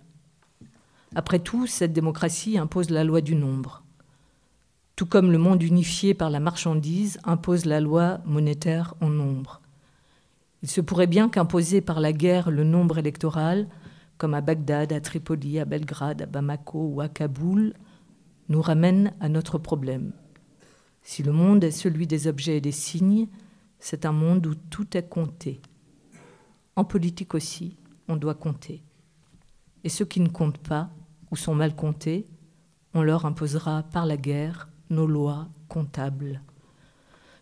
Après 1.14 1.40
tout, 1.40 1.68
cette 1.68 1.94
démocratie 1.94 2.58
impose 2.58 2.90
la 2.90 3.04
loi 3.04 3.22
du 3.22 3.36
nombre, 3.36 3.84
tout 4.96 5.06
comme 5.06 5.32
le 5.32 5.38
monde 5.38 5.64
unifié 5.64 6.14
par 6.14 6.30
la 6.30 6.40
marchandise 6.40 7.20
impose 7.24 7.66
la 7.66 7.80
loi 7.80 8.20
monétaire 8.26 8.94
en 9.02 9.10
nombre. 9.10 9.61
Il 10.64 10.70
se 10.70 10.82
pourrait 10.82 11.08
bien 11.08 11.30
qu'imposer 11.30 11.82
par 11.82 12.00
la 12.00 12.14
guerre 12.14 12.52
le 12.52 12.64
nombre 12.64 13.00
électoral, 13.00 13.68
comme 14.18 14.34
à 14.36 14.42
Bagdad, 14.42 14.94
à 14.94 15.02
Tripoli, 15.02 15.60
à 15.60 15.66
Belgrade, 15.66 16.22
à 16.22 16.26
Bamako 16.28 16.92
ou 16.94 17.02
à 17.02 17.10
Kaboul, 17.10 17.74
nous 18.50 18.62
ramène 18.62 19.14
à 19.20 19.30
notre 19.30 19.58
problème. 19.58 20.14
Si 21.02 21.24
le 21.24 21.32
monde 21.32 21.64
est 21.64 21.72
celui 21.72 22.06
des 22.06 22.28
objets 22.28 22.58
et 22.58 22.62
des 22.62 22.72
signes, 22.72 23.28
c'est 23.80 24.06
un 24.06 24.12
monde 24.12 24.46
où 24.46 24.54
tout 24.54 24.96
est 24.96 25.10
compté. 25.10 25.62
En 26.76 26.84
politique 26.84 27.34
aussi, 27.34 27.78
on 28.08 28.16
doit 28.16 28.36
compter. 28.36 28.84
Et 29.84 29.90
ceux 29.90 30.06
qui 30.06 30.20
ne 30.20 30.30
comptent 30.30 30.60
pas 30.60 30.92
ou 31.32 31.36
sont 31.36 31.56
mal 31.56 31.76
comptés, 31.76 32.28
on 32.94 33.02
leur 33.02 33.26
imposera 33.26 33.84
par 33.84 34.06
la 34.06 34.18
guerre 34.18 34.70
nos 34.92 35.08
lois 35.08 35.50
comptables 35.68 36.42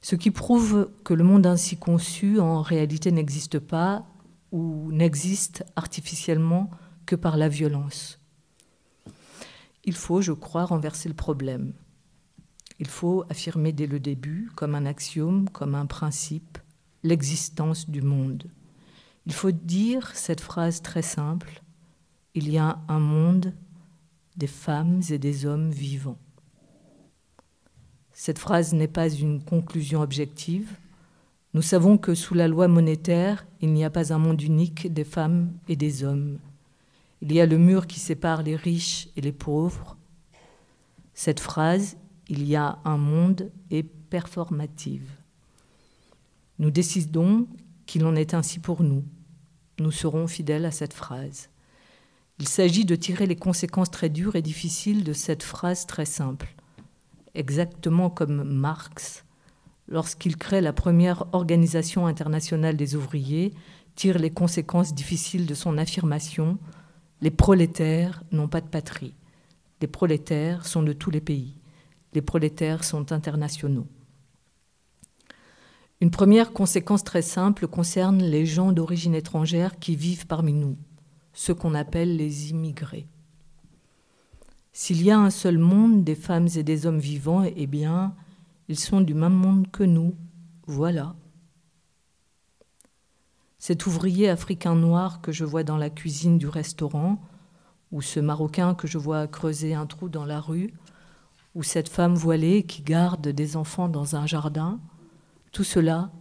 ce 0.01 0.15
qui 0.15 0.31
prouve 0.31 0.89
que 1.03 1.13
le 1.13 1.23
monde 1.23 1.45
ainsi 1.45 1.77
conçu 1.77 2.39
en 2.39 2.61
réalité 2.61 3.11
n'existe 3.11 3.59
pas 3.59 4.05
ou 4.51 4.91
n'existe 4.91 5.63
artificiellement 5.75 6.69
que 7.05 7.15
par 7.15 7.37
la 7.37 7.49
violence. 7.49 8.19
Il 9.83 9.95
faut, 9.95 10.21
je 10.21 10.31
crois, 10.31 10.65
renverser 10.65 11.09
le 11.09 11.15
problème. 11.15 11.73
Il 12.79 12.87
faut 12.87 13.25
affirmer 13.29 13.73
dès 13.73 13.87
le 13.87 13.99
début, 13.99 14.49
comme 14.55 14.75
un 14.75 14.85
axiome, 14.85 15.49
comme 15.49 15.75
un 15.75 15.85
principe, 15.85 16.57
l'existence 17.03 17.89
du 17.89 18.01
monde. 18.01 18.45
Il 19.25 19.33
faut 19.33 19.51
dire 19.51 20.11
cette 20.15 20.41
phrase 20.41 20.81
très 20.81 21.01
simple, 21.01 21.61
il 22.35 22.49
y 22.49 22.57
a 22.57 22.79
un 22.87 22.99
monde 22.99 23.53
des 24.37 24.47
femmes 24.47 25.01
et 25.09 25.17
des 25.17 25.45
hommes 25.45 25.71
vivants. 25.71 26.19
Cette 28.21 28.37
phrase 28.37 28.73
n'est 28.73 28.89
pas 28.89 29.07
une 29.07 29.41
conclusion 29.41 30.01
objective. 30.01 30.75
Nous 31.53 31.61
savons 31.61 31.97
que 31.97 32.15
sous 32.15 32.33
la 32.33 32.49
loi 32.49 32.67
monétaire, 32.67 33.47
il 33.61 33.71
n'y 33.71 33.85
a 33.85 33.89
pas 33.89 34.11
un 34.11 34.17
monde 34.17 34.41
unique 34.41 34.93
des 34.93 35.05
femmes 35.05 35.53
et 35.69 35.77
des 35.77 36.03
hommes. 36.03 36.37
Il 37.21 37.31
y 37.31 37.39
a 37.39 37.45
le 37.45 37.57
mur 37.57 37.87
qui 37.87 38.01
sépare 38.01 38.43
les 38.43 38.57
riches 38.57 39.07
et 39.15 39.21
les 39.21 39.31
pauvres. 39.31 39.95
Cette 41.13 41.39
phrase, 41.39 41.95
il 42.27 42.45
y 42.45 42.57
a 42.57 42.79
un 42.83 42.97
monde, 42.97 43.53
est 43.71 43.83
performative. 43.83 45.09
Nous 46.59 46.71
décidons 46.71 47.47
qu'il 47.85 48.03
en 48.05 48.17
est 48.17 48.33
ainsi 48.33 48.59
pour 48.59 48.83
nous. 48.83 49.05
Nous 49.79 49.91
serons 49.91 50.27
fidèles 50.27 50.65
à 50.65 50.71
cette 50.71 50.93
phrase. 50.93 51.47
Il 52.37 52.49
s'agit 52.49 52.83
de 52.83 52.97
tirer 52.97 53.27
les 53.27 53.37
conséquences 53.37 53.91
très 53.91 54.09
dures 54.09 54.35
et 54.35 54.41
difficiles 54.41 55.05
de 55.05 55.13
cette 55.13 55.43
phrase 55.43 55.87
très 55.87 56.03
simple 56.03 56.53
exactement 57.35 58.09
comme 58.09 58.43
Marx, 58.43 59.25
lorsqu'il 59.87 60.37
crée 60.37 60.61
la 60.61 60.73
première 60.73 61.25
organisation 61.33 62.07
internationale 62.07 62.77
des 62.77 62.95
ouvriers, 62.95 63.53
tire 63.95 64.19
les 64.19 64.31
conséquences 64.31 64.93
difficiles 64.93 65.45
de 65.45 65.53
son 65.53 65.77
affirmation 65.77 66.57
Les 67.21 67.31
prolétaires 67.31 68.23
n'ont 68.31 68.47
pas 68.47 68.61
de 68.61 68.67
patrie. 68.67 69.15
Les 69.81 69.87
prolétaires 69.87 70.65
sont 70.65 70.83
de 70.83 70.93
tous 70.93 71.11
les 71.11 71.21
pays. 71.21 71.55
Les 72.13 72.21
prolétaires 72.21 72.83
sont 72.83 73.11
internationaux. 73.11 73.87
Une 76.01 76.11
première 76.11 76.53
conséquence 76.53 77.03
très 77.03 77.21
simple 77.21 77.67
concerne 77.67 78.23
les 78.23 78.45
gens 78.45 78.71
d'origine 78.71 79.15
étrangère 79.15 79.79
qui 79.79 79.97
vivent 79.97 80.27
parmi 80.27 80.53
nous, 80.53 80.77
ceux 81.33 81.53
qu'on 81.53 81.75
appelle 81.75 82.15
les 82.15 82.51
immigrés. 82.51 83.07
S'il 84.71 85.01
y 85.03 85.11
a 85.11 85.19
un 85.19 85.29
seul 85.29 85.57
monde 85.57 86.03
des 86.03 86.15
femmes 86.15 86.47
et 86.55 86.63
des 86.63 86.85
hommes 86.85 86.99
vivants, 86.99 87.43
eh 87.43 87.67
bien, 87.67 88.15
ils 88.67 88.79
sont 88.79 89.01
du 89.01 89.13
même 89.13 89.33
monde 89.33 89.69
que 89.71 89.83
nous. 89.83 90.15
Voilà. 90.67 91.15
Cet 93.57 93.87
ouvrier 93.87 94.29
africain 94.29 94.75
noir 94.75 95.21
que 95.21 95.31
je 95.31 95.43
vois 95.43 95.63
dans 95.63 95.77
la 95.77 95.89
cuisine 95.89 96.37
du 96.37 96.47
restaurant, 96.47 97.19
ou 97.91 98.01
ce 98.01 98.19
Marocain 98.19 98.75
que 98.75 98.87
je 98.87 98.97
vois 98.97 99.27
creuser 99.27 99.73
un 99.73 99.85
trou 99.85 100.07
dans 100.07 100.25
la 100.25 100.39
rue, 100.39 100.73
ou 101.55 101.63
cette 101.63 101.89
femme 101.89 102.13
voilée 102.13 102.63
qui 102.63 102.83
garde 102.83 103.27
des 103.27 103.57
enfants 103.57 103.89
dans 103.89 104.15
un 104.15 104.27
jardin, 104.27 104.79
tout 105.51 105.63
cela 105.63 106.11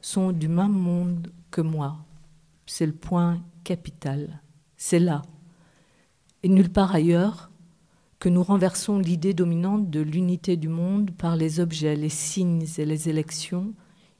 sont 0.00 0.30
du 0.30 0.48
même 0.48 0.72
monde 0.72 1.32
que 1.50 1.60
moi. 1.60 1.98
C'est 2.66 2.86
le 2.86 2.94
point 2.94 3.42
capital. 3.64 4.40
C'est 4.76 5.00
là. 5.00 5.22
Et 6.42 6.48
nulle 6.48 6.70
part 6.70 6.94
ailleurs, 6.94 7.50
que 8.26 8.30
nous 8.30 8.42
renversons 8.42 8.98
l'idée 8.98 9.34
dominante 9.34 9.88
de 9.88 10.00
l'unité 10.00 10.56
du 10.56 10.66
monde 10.66 11.12
par 11.12 11.36
les 11.36 11.60
objets, 11.60 11.94
les 11.94 12.08
signes 12.08 12.66
et 12.76 12.84
les 12.84 13.08
élections, 13.08 13.72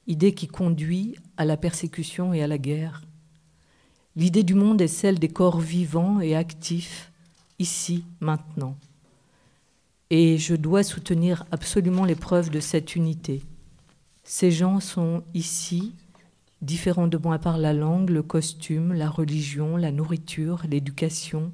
idée 0.06 0.32
qui 0.32 0.46
conduit 0.46 1.16
à 1.36 1.44
la 1.44 1.56
persécution 1.56 2.32
et 2.32 2.40
à 2.40 2.46
la 2.46 2.56
guerre. 2.56 3.02
L'idée 4.14 4.44
du 4.44 4.54
monde 4.54 4.80
est 4.80 4.86
celle 4.86 5.18
des 5.18 5.26
corps 5.26 5.58
vivants 5.58 6.20
et 6.20 6.36
actifs, 6.36 7.10
ici, 7.58 8.04
maintenant. 8.20 8.76
Et 10.10 10.38
je 10.38 10.54
dois 10.54 10.84
soutenir 10.84 11.44
absolument 11.50 12.04
les 12.04 12.14
preuves 12.14 12.50
de 12.50 12.60
cette 12.60 12.94
unité. 12.94 13.42
Ces 14.22 14.52
gens 14.52 14.78
sont 14.78 15.24
ici, 15.34 15.94
différents 16.62 17.08
de 17.08 17.18
moi 17.18 17.40
par 17.40 17.58
la 17.58 17.72
langue, 17.72 18.10
le 18.10 18.22
costume, 18.22 18.92
la 18.92 19.10
religion, 19.10 19.76
la 19.76 19.90
nourriture, 19.90 20.62
l'éducation, 20.70 21.50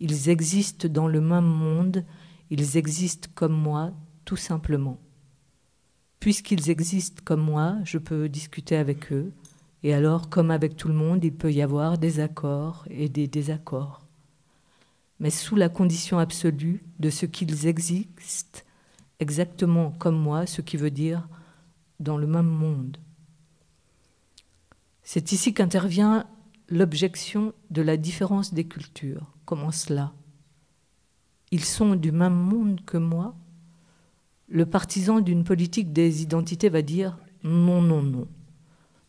ils 0.00 0.28
existent 0.28 0.88
dans 0.88 1.06
le 1.06 1.20
même 1.20 1.44
monde, 1.44 2.04
ils 2.50 2.76
existent 2.76 3.28
comme 3.34 3.52
moi, 3.52 3.92
tout 4.24 4.36
simplement. 4.36 4.98
Puisqu'ils 6.18 6.70
existent 6.70 7.22
comme 7.24 7.42
moi, 7.42 7.76
je 7.84 7.98
peux 7.98 8.28
discuter 8.28 8.76
avec 8.76 9.12
eux, 9.12 9.32
et 9.82 9.94
alors, 9.94 10.28
comme 10.28 10.50
avec 10.50 10.76
tout 10.76 10.88
le 10.88 10.94
monde, 10.94 11.24
il 11.24 11.32
peut 11.32 11.52
y 11.52 11.62
avoir 11.62 11.96
des 11.96 12.20
accords 12.20 12.84
et 12.90 13.08
des 13.08 13.28
désaccords. 13.28 14.02
Mais 15.20 15.30
sous 15.30 15.56
la 15.56 15.68
condition 15.68 16.18
absolue 16.18 16.82
de 16.98 17.10
ce 17.10 17.26
qu'ils 17.26 17.66
existent 17.66 18.60
exactement 19.20 19.92
comme 19.92 20.18
moi, 20.18 20.46
ce 20.46 20.60
qui 20.60 20.76
veut 20.76 20.90
dire 20.90 21.28
dans 21.98 22.16
le 22.16 22.26
même 22.26 22.46
monde. 22.46 22.96
C'est 25.02 25.32
ici 25.32 25.52
qu'intervient 25.52 26.26
l'objection 26.70 27.52
de 27.70 27.82
la 27.82 27.96
différence 27.96 28.54
des 28.54 28.64
cultures. 28.64 29.26
Comment 29.44 29.72
cela? 29.72 30.12
Ils 31.50 31.64
sont 31.64 31.96
du 31.96 32.12
même 32.12 32.34
monde 32.34 32.80
que 32.86 32.96
moi? 32.96 33.34
Le 34.48 34.66
partisan 34.66 35.20
d'une 35.20 35.44
politique 35.44 35.92
des 35.92 36.22
identités 36.22 36.68
va 36.68 36.82
dire 36.82 37.18
non, 37.42 37.82
non, 37.82 38.02
non. 38.02 38.28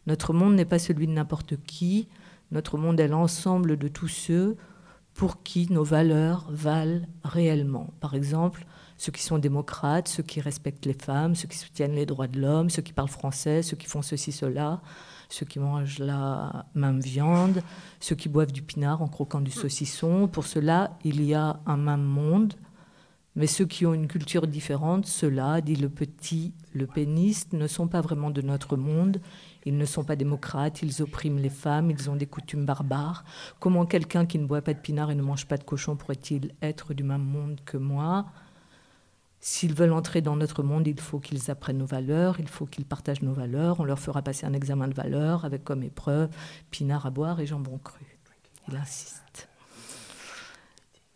Notre 0.08 0.34
monde 0.34 0.56
n'est 0.56 0.66
pas 0.66 0.80
celui 0.80 1.06
de 1.06 1.12
n'importe 1.12 1.56
qui, 1.64 2.08
notre 2.50 2.78
monde 2.78 3.00
est 3.00 3.08
l'ensemble 3.08 3.78
de 3.78 3.88
tous 3.88 4.08
ceux 4.08 4.58
pour 5.14 5.44
qui 5.44 5.72
nos 5.72 5.84
valeurs 5.84 6.48
valent 6.50 7.06
réellement. 7.24 7.94
Par 8.00 8.16
exemple, 8.16 8.66
ceux 8.98 9.12
qui 9.12 9.22
sont 9.22 9.38
démocrates, 9.38 10.08
ceux 10.08 10.24
qui 10.24 10.42
respectent 10.42 10.86
les 10.86 10.94
femmes, 10.94 11.36
ceux 11.36 11.48
qui 11.48 11.58
soutiennent 11.58 11.96
les 11.96 12.06
droits 12.06 12.28
de 12.28 12.40
l'homme, 12.40 12.70
ceux 12.70 12.82
qui 12.82 12.94
parlent 12.94 13.10
français, 13.10 13.62
ceux 13.62 13.78
qui 13.78 13.88
font 13.88 14.02
ceci, 14.02 14.32
cela, 14.32 14.82
ceux 15.32 15.46
qui 15.46 15.60
mangent 15.60 16.00
la 16.00 16.66
même 16.76 17.00
viande, 17.00 17.64
ceux 18.00 18.16
qui 18.16 18.30
boivent 18.30 18.52
du 18.52 18.62
pinard 18.62 19.02
en 19.02 19.08
croquant 19.08 19.42
du 19.42 19.52
saucisson. 19.52 20.28
Pour 20.28 20.46
cela, 20.46 20.98
il 21.04 21.24
y 21.24 21.34
a 21.34 21.60
un 21.66 21.78
même 21.78 22.04
monde. 22.04 22.54
Mais 23.36 23.48
ceux 23.48 23.66
qui 23.66 23.86
ont 23.86 23.94
une 23.94 24.10
culture 24.10 24.46
différente, 24.46 25.06
ceux-là, 25.06 25.62
dit 25.62 25.78
le 25.78 25.88
petit, 25.88 26.54
le 26.74 26.86
péniste, 26.86 27.54
ne 27.54 27.66
sont 27.66 27.88
pas 27.88 28.02
vraiment 28.02 28.30
de 28.30 28.42
notre 28.42 28.76
monde. 28.76 29.22
Ils 29.66 29.78
ne 29.78 29.86
sont 29.86 30.04
pas 30.04 30.18
démocrates, 30.18 30.82
ils 30.82 31.02
oppriment 31.02 31.40
les 31.40 31.50
femmes, 31.50 31.92
ils 31.92 32.10
ont 32.10 32.18
des 32.18 32.26
coutumes 32.26 32.66
barbares. 32.66 33.24
Comment 33.60 33.86
quelqu'un 33.86 34.26
qui 34.26 34.38
ne 34.38 34.46
boit 34.46 34.62
pas 34.62 34.74
de 34.74 34.80
pinard 34.80 35.12
et 35.12 35.16
ne 35.16 35.22
mange 35.22 35.46
pas 35.48 35.58
de 35.58 35.64
cochon 35.64 35.96
pourrait-il 35.96 36.54
être 36.62 36.94
du 36.94 37.04
même 37.04 37.24
monde 37.24 37.62
que 37.64 37.78
moi? 37.78 38.26
S'ils 39.44 39.74
veulent 39.74 39.94
entrer 39.94 40.22
dans 40.22 40.36
notre 40.36 40.62
monde, 40.62 40.86
il 40.86 41.00
faut 41.00 41.20
qu'ils 41.20 41.50
apprennent 41.50 41.80
nos 41.80 41.88
valeurs, 41.88 42.40
il 42.40 42.48
faut 42.48 42.68
qu'ils 42.68 42.86
partagent 42.86 43.24
nos 43.24 43.34
valeurs. 43.34 43.80
On 43.80 43.84
leur 43.84 43.98
fera 43.98 44.22
passer 44.22 44.46
un 44.46 44.54
examen 44.54 44.88
de 44.88 44.94
valeurs 44.94 45.46
avec 45.46 45.64
comme 45.64 45.82
épreuve 45.82 46.30
pinard 46.70 47.08
à 47.08 47.10
boire 47.10 47.40
et 47.40 47.48
jambon 47.48 47.80
cru. 47.84 48.20
Il 48.70 48.76
insiste. 48.76 49.50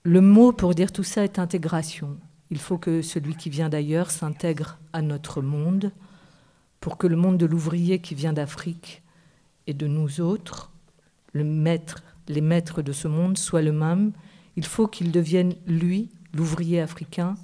Le 0.01 0.21
mot 0.21 0.51
pour 0.51 0.73
dire 0.73 0.91
tout 0.91 1.03
ça 1.03 1.23
est 1.23 1.37
intégration. 1.37 2.17
Il 2.49 2.57
faut 2.57 2.79
que 2.79 3.03
celui 3.03 3.35
qui 3.35 3.51
vient 3.51 3.69
d'ailleurs 3.69 4.09
s'intègre 4.09 4.79
à 4.91 5.03
notre 5.03 5.43
monde 5.43 5.91
pour 6.79 6.97
que 6.97 7.05
le 7.05 7.15
monde 7.15 7.37
de 7.37 7.45
l'ouvrier 7.45 7.99
qui 7.99 8.15
vient 8.15 8.33
d'Afrique 8.33 9.03
et 9.67 9.73
de 9.75 9.85
nous 9.85 10.21
autres, 10.21 10.71
le 11.33 11.43
maître, 11.43 12.03
les 12.27 12.41
maîtres 12.41 12.81
de 12.81 12.91
ce 12.91 13.07
monde, 13.07 13.37
soient 13.37 13.61
le 13.61 13.71
même. 13.71 14.13
Il 14.55 14.65
faut 14.65 14.87
qu'il 14.87 15.11
devienne, 15.11 15.53
lui, 15.67 16.09
l'ouvrier 16.33 16.81
africain, 16.81 17.35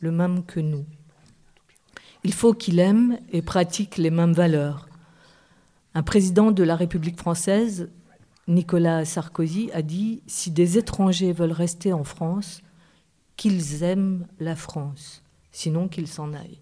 le 0.00 0.10
même 0.10 0.44
que 0.44 0.60
nous. 0.60 0.84
Il 2.24 2.34
faut 2.34 2.52
qu'il 2.52 2.78
aime 2.78 3.18
et 3.32 3.42
pratique 3.42 3.96
les 3.96 4.10
mêmes 4.10 4.32
valeurs. 4.32 4.88
Un 5.94 6.02
président 6.02 6.50
de 6.50 6.62
la 6.62 6.76
République 6.76 7.18
française, 7.18 7.88
Nicolas 8.48 9.04
Sarkozy, 9.04 9.70
a 9.72 9.82
dit 9.82 10.22
Si 10.26 10.50
des 10.50 10.76
étrangers 10.76 11.32
veulent 11.32 11.52
rester 11.52 11.92
en 11.92 12.04
France, 12.04 12.62
qu'ils 13.36 13.82
aiment 13.82 14.26
la 14.38 14.56
France, 14.56 15.22
sinon 15.50 15.88
qu'ils 15.88 16.08
s'en 16.08 16.34
aillent. 16.34 16.60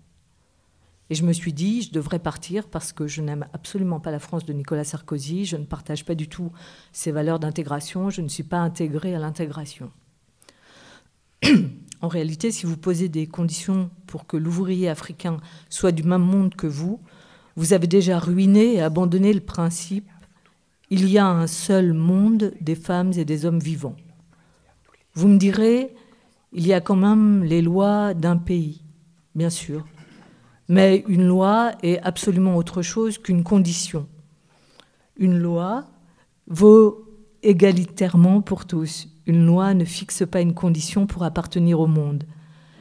Et 1.11 1.15
je 1.15 1.25
me 1.25 1.33
suis 1.33 1.53
dit, 1.53 1.83
je 1.83 1.91
devrais 1.91 2.19
partir 2.19 2.69
parce 2.69 2.93
que 2.93 3.07
je 3.07 3.23
n'aime 3.23 3.47
absolument 3.53 3.99
pas 3.99 4.11
la 4.11 4.19
France 4.19 4.45
de 4.45 4.53
Nicolas 4.53 4.85
Sarkozy, 4.85 5.47
je 5.47 5.57
ne 5.57 5.65
partage 5.65 6.05
pas 6.05 6.15
du 6.15 6.29
tout 6.29 6.53
ses 6.93 7.13
valeurs 7.13 7.39
d'intégration, 7.39 8.11
je 8.11 8.21
ne 8.21 8.29
suis 8.29 8.43
pas 8.43 8.59
intégrée 8.59 9.15
à 9.15 9.19
l'intégration. 9.19 9.91
En 12.01 12.09
réalité, 12.09 12.53
si 12.53 12.65
vous 12.65 12.77
posez 12.77 13.09
des 13.09 13.27
conditions 13.27 13.91
pour 14.07 14.27
que 14.27 14.37
l'ouvrier 14.37 14.89
africain 14.89 15.39
soit 15.69 15.93
du 15.93 16.05
même 16.05 16.23
monde 16.23 16.55
que 16.55 16.69
vous, 16.69 17.01
vous 17.57 17.73
avez 17.73 17.89
déjà 17.89 18.19
ruiné 18.19 18.75
et 18.75 18.81
abandonné 18.81 19.33
le 19.33 19.41
principe 19.41 20.09
il 20.91 21.09
y 21.11 21.19
a 21.19 21.27
un 21.27 21.47
seul 21.47 21.93
monde 21.93 22.53
des 22.61 22.75
femmes 22.75 23.13
et 23.17 23.25
des 23.25 23.45
hommes 23.45 23.59
vivants. 23.59 23.97
Vous 25.15 25.29
me 25.29 25.39
direz, 25.39 25.95
il 26.53 26.67
y 26.67 26.73
a 26.73 26.81
quand 26.81 26.97
même 26.97 27.45
les 27.45 27.61
lois 27.61 28.15
d'un 28.15 28.37
pays, 28.37 28.83
bien 29.35 29.51
sûr, 29.51 29.85
mais 30.69 31.05
une 31.09 31.27
loi 31.27 31.73
est 31.83 31.99
absolument 32.01 32.57
autre 32.57 32.83
chose 32.83 33.19
qu'une 33.19 33.45
condition. 33.45 34.09
Une 35.17 35.39
loi 35.39 35.85
vaut 36.47 37.05
égalitairement 37.43 38.41
pour 38.41 38.67
tous. 38.67 39.09
Une 39.29 39.45
loi 39.45 39.75
ne 39.75 39.85
fixe 39.85 40.25
pas 40.29 40.41
une 40.41 40.55
condition 40.55 41.07
pour 41.07 41.23
appartenir 41.23 41.81
au 41.81 41.87
monde. 41.87 42.25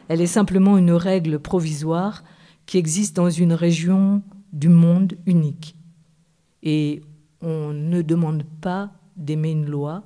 Elle 0.07 0.21
est 0.21 0.27
simplement 0.27 0.77
une 0.77 0.93
règle 0.93 1.39
provisoire 1.39 2.23
qui 2.65 2.77
existe 2.77 3.17
dans 3.17 3.29
une 3.29 3.51
région 3.51 4.23
du 4.53 4.69
monde 4.69 5.15
unique. 5.25 5.75
Et 6.63 7.01
on 7.41 7.73
ne 7.73 8.01
demande 8.01 8.43
pas 8.61 8.91
d'aimer 9.17 9.51
une 9.51 9.69
loi, 9.69 10.03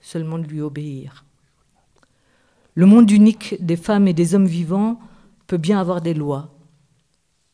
seulement 0.00 0.38
de 0.38 0.48
lui 0.48 0.60
obéir. 0.60 1.24
Le 2.74 2.86
monde 2.86 3.08
unique 3.12 3.56
des 3.64 3.76
femmes 3.76 4.08
et 4.08 4.14
des 4.14 4.34
hommes 4.34 4.46
vivants 4.46 4.98
peut 5.46 5.58
bien 5.58 5.78
avoir 5.78 6.00
des 6.00 6.14
lois. 6.14 6.52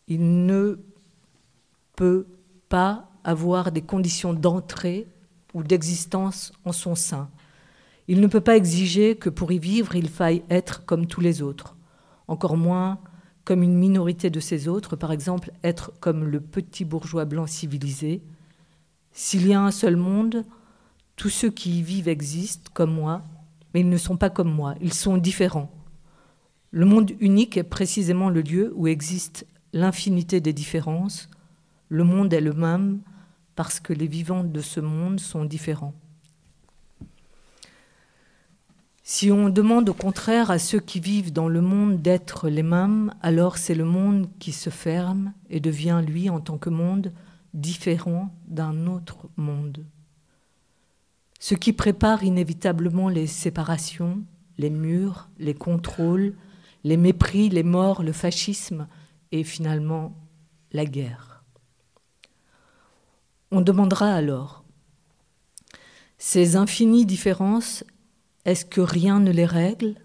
Il 0.09 0.47
ne 0.47 0.79
peut 1.95 2.27
pas 2.71 3.11
avoir 3.23 3.71
des 3.71 3.83
conditions 3.83 4.33
d'entrée 4.33 5.09
ou 5.53 5.63
d'existence 5.63 6.53
en 6.65 6.73
son 6.73 6.95
sein. 6.95 7.29
Il 8.11 8.21
ne 8.21 8.27
peut 8.27 8.41
pas 8.41 8.57
exiger 8.57 9.15
que 9.15 9.31
pour 9.31 9.53
y 9.53 9.61
vivre, 9.61 9.95
il 9.95 10.09
faille 10.09 10.43
être 10.51 10.85
comme 10.85 11.07
tous 11.07 11.21
les 11.21 11.43
autres, 11.43 11.77
encore 12.27 12.57
moins 12.57 12.99
comme 13.45 13.63
une 13.63 13.79
minorité 13.79 14.31
de 14.31 14.41
ces 14.41 14.67
autres, 14.67 14.97
par 14.97 15.13
exemple 15.13 15.53
être 15.63 15.93
comme 16.01 16.25
le 16.25 16.41
petit 16.41 16.85
bourgeois 16.85 17.25
blanc 17.25 17.47
civilisé. 17.47 18.21
S'il 19.13 19.47
y 19.47 19.55
a 19.55 19.61
un 19.61 19.71
seul 19.71 19.95
monde, 19.95 20.45
tous 21.15 21.29
ceux 21.29 21.51
qui 21.51 21.79
y 21.79 21.83
vivent 21.83 22.09
existent 22.09 22.69
comme 22.75 22.93
moi, 22.93 23.23
mais 23.73 23.81
ils 23.83 23.89
ne 23.89 23.97
sont 23.97 24.17
pas 24.17 24.29
comme 24.29 24.53
moi, 24.53 24.75
ils 24.81 24.93
sont 24.93 25.17
différents. 25.17 25.71
Le 26.73 26.87
monde 26.87 27.13
unique 27.21 27.57
est 27.57 27.63
précisément 27.63 28.29
le 28.29 28.41
lieu 28.41 28.73
où 28.75 28.89
existe 28.89 29.47
l'infinité 29.73 30.41
des 30.41 30.53
différences. 30.53 31.31
Le 31.89 32.03
monde 32.03 32.33
est 32.33 32.41
le 32.41 32.55
même 32.55 33.03
parce 33.55 33.79
que 33.79 33.93
les 33.93 34.09
vivants 34.09 34.43
de 34.43 34.61
ce 34.61 34.81
monde 34.81 35.21
sont 35.21 35.45
différents. 35.45 35.95
Si 39.03 39.31
on 39.31 39.49
demande 39.49 39.89
au 39.89 39.95
contraire 39.95 40.51
à 40.51 40.59
ceux 40.59 40.81
qui 40.81 41.01
vivent 41.01 41.33
dans 41.33 41.49
le 41.49 41.61
monde 41.61 42.03
d'être 42.03 42.49
les 42.49 42.63
mêmes, 42.63 43.15
alors 43.23 43.57
c'est 43.57 43.75
le 43.75 43.85
monde 43.85 44.29
qui 44.39 44.53
se 44.53 44.71
ferme 44.71 45.33
et 45.49 45.61
devient, 45.61 46.03
lui, 46.07 46.31
en 46.31 46.41
tant 46.41 46.59
que 46.59 46.71
monde, 46.71 47.13
différent 47.55 48.33
d'un 48.47 48.87
autre 48.87 49.29
monde. 49.37 49.85
Ce 51.41 51.55
qui 51.55 51.73
prépare 51.73 52.23
inévitablement 52.23 53.09
les 53.09 53.27
séparations, 53.27 54.23
les 54.59 54.71
murs, 54.71 55.31
les 55.39 55.55
contrôles, 55.55 56.35
les 56.85 56.99
mépris, 56.99 57.49
les 57.49 57.63
morts, 57.63 58.03
le 58.03 58.13
fascisme 58.13 58.87
et 59.33 59.43
finalement 59.43 60.15
la 60.73 60.85
guerre. 60.85 61.43
On 63.51 63.63
demandera 63.63 64.13
alors, 64.13 64.65
ces 66.19 66.57
infinies 66.57 67.07
différences 67.07 67.85
est-ce 68.45 68.65
que 68.65 68.81
rien 68.81 69.21
ne 69.21 69.31
les 69.31 69.47
règle? 69.47 69.97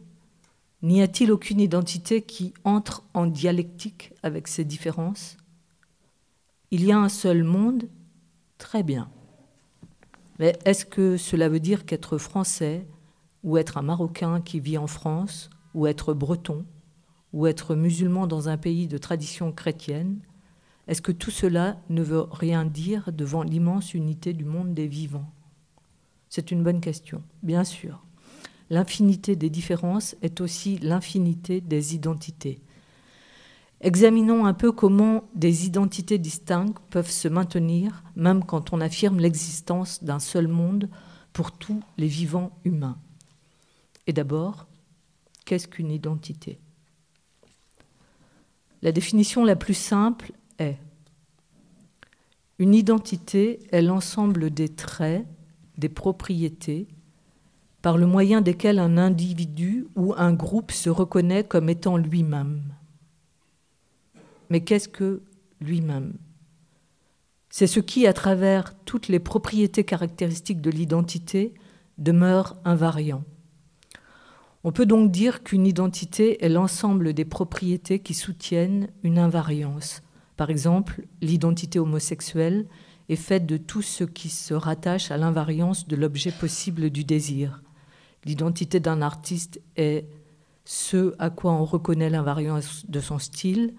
N'y 0.82 1.02
a-t-il 1.02 1.32
aucune 1.32 1.60
identité 1.60 2.21
qui 2.21 2.54
entre 2.63 3.04
en 3.13 3.26
dialectique 3.26 4.13
avec 4.24 4.48
ces 4.48 4.65
différences? 4.65 5.38
Il 6.71 6.84
y 6.84 6.91
a 6.91 6.98
un 6.98 7.10
seul 7.10 7.43
monde? 7.43 7.88
Très 8.58 8.84
bien. 8.84 9.10
Mais 10.39 10.58
est-ce 10.65 10.86
que 10.86 11.17
cela 11.17 11.50
veut 11.50 11.60
dire 11.60 11.86
qu'être 11.86 12.17
français, 12.17 12.86
ou 13.43 13.58
être 13.58 13.78
un 13.78 13.84
Marocain 13.84 14.41
qui 14.41 14.60
vit 14.60 14.78
en 14.78 14.88
France, 14.88 15.50
ou 15.74 15.88
être 15.88 16.13
breton, 16.13 16.65
ou 17.32 17.48
être 17.48 17.76
musulman 17.76 18.28
dans 18.28 18.50
un 18.50 18.58
pays 18.58 18.88
de 18.88 18.98
tradition 18.98 19.52
chrétienne, 19.52 20.19
est-ce 20.88 21.02
que 21.02 21.12
tout 21.12 21.32
cela 21.32 21.78
ne 21.89 22.04
veut 22.04 22.26
rien 22.32 22.65
dire 22.65 23.12
devant 23.12 23.43
l'immense 23.43 23.93
unité 23.93 24.34
du 24.34 24.45
monde 24.45 24.74
des 24.74 24.88
vivants? 24.88 25.32
C'est 26.30 26.52
une 26.52 26.63
bonne 26.63 26.82
question, 26.82 27.24
bien 27.43 27.63
sûr. 27.63 28.04
L'infinité 28.69 29.36
des 29.36 29.49
différences 29.49 30.15
est 30.21 30.41
aussi 30.41 30.78
l'infinité 30.80 31.62
des 31.62 31.93
identités. 31.93 32.62
Examinons 33.82 34.45
un 34.45 34.54
peu 34.54 34.71
comment 34.71 35.25
des 35.36 35.67
identités 35.67 36.17
distinctes 36.17 36.80
peuvent 36.89 37.12
se 37.12 37.28
maintenir, 37.28 38.04
même 38.15 38.43
quand 38.43 38.73
on 38.73 38.82
affirme 38.82 39.19
l'existence 39.19 40.04
d'un 40.04 40.19
seul 40.19 40.47
monde 40.47 40.89
pour 41.34 41.51
tous 41.51 41.84
les 41.97 42.08
vivants 42.08 42.58
humains. 42.63 42.97
Et 44.08 44.13
d'abord, 44.13 44.67
qu'est-ce 45.45 45.67
qu'une 45.67 45.91
identité? 45.91 46.60
La 48.82 48.91
définition 48.91 49.43
la 49.43 49.56
plus 49.56 49.73
simple 49.73 50.32
est 50.58 50.78
Une 52.58 52.73
identité 52.73 53.60
est 53.71 53.82
l'ensemble 53.82 54.49
des 54.49 54.69
traits, 54.69 55.28
des 55.78 55.89
propriétés, 55.89 56.88
par 57.86 58.00
le 58.00 58.08
moyen 58.08 58.41
desquels 58.41 58.80
un 58.80 58.98
individu 58.98 59.86
ou 59.95 60.15
un 60.17 60.34
groupe 60.34 60.71
se 60.71 60.89
reconnaît 60.89 61.43
comme 61.43 61.69
étant 61.69 61.98
lui-même. 61.98 62.74
Mais 64.50 64.62
qu'est-ce 64.62 64.89
que 64.89 65.21
lui-même? 65.62 66.13
C'est 67.52 67.67
ce 67.67 67.80
qui, 67.80 68.08
à 68.08 68.13
travers 68.13 68.74
toutes 68.86 69.08
les 69.08 69.19
propriétés 69.19 69.84
caractéristiques 69.84 70.62
de 70.62 70.71
l'identité, 70.71 71.54
demeure 72.00 72.58
invariant. 72.65 73.24
On 74.63 74.71
peut 74.71 74.88
donc 74.88 75.12
dire 75.12 75.43
qu'une 75.43 75.67
identité 75.67 76.43
est 76.43 76.50
l'ensemble 76.50 77.13
des 77.13 77.24
propriétés 77.24 78.00
qui 78.00 78.15
soutiennent 78.15 78.88
une 79.04 79.19
invariance. 79.19 80.02
Par 80.38 80.50
exemple, 80.50 81.04
l'identité 81.21 81.78
homosexuelle 81.78 82.65
est 83.10 83.15
faite 83.15 83.45
de 83.45 83.58
tout 83.58 83.84
ce 83.84 84.06
qui 84.06 84.30
se 84.30 84.56
rattache 84.56 85.12
à 85.12 85.17
l'invariance 85.17 85.88
de 85.88 85.95
l'objet 85.95 86.32
possible 86.32 86.89
du 86.89 87.04
désir. 87.04 87.62
L'identité 88.25 88.79
d'un 88.79 89.01
artiste 89.01 89.61
est 89.75 90.05
ce 90.65 91.13
à 91.19 91.29
quoi 91.29 91.53
on 91.53 91.63
reconnaît 91.63 92.09
l'invariance 92.09 92.85
de 92.89 92.99
son 92.99 93.19
style. 93.19 93.73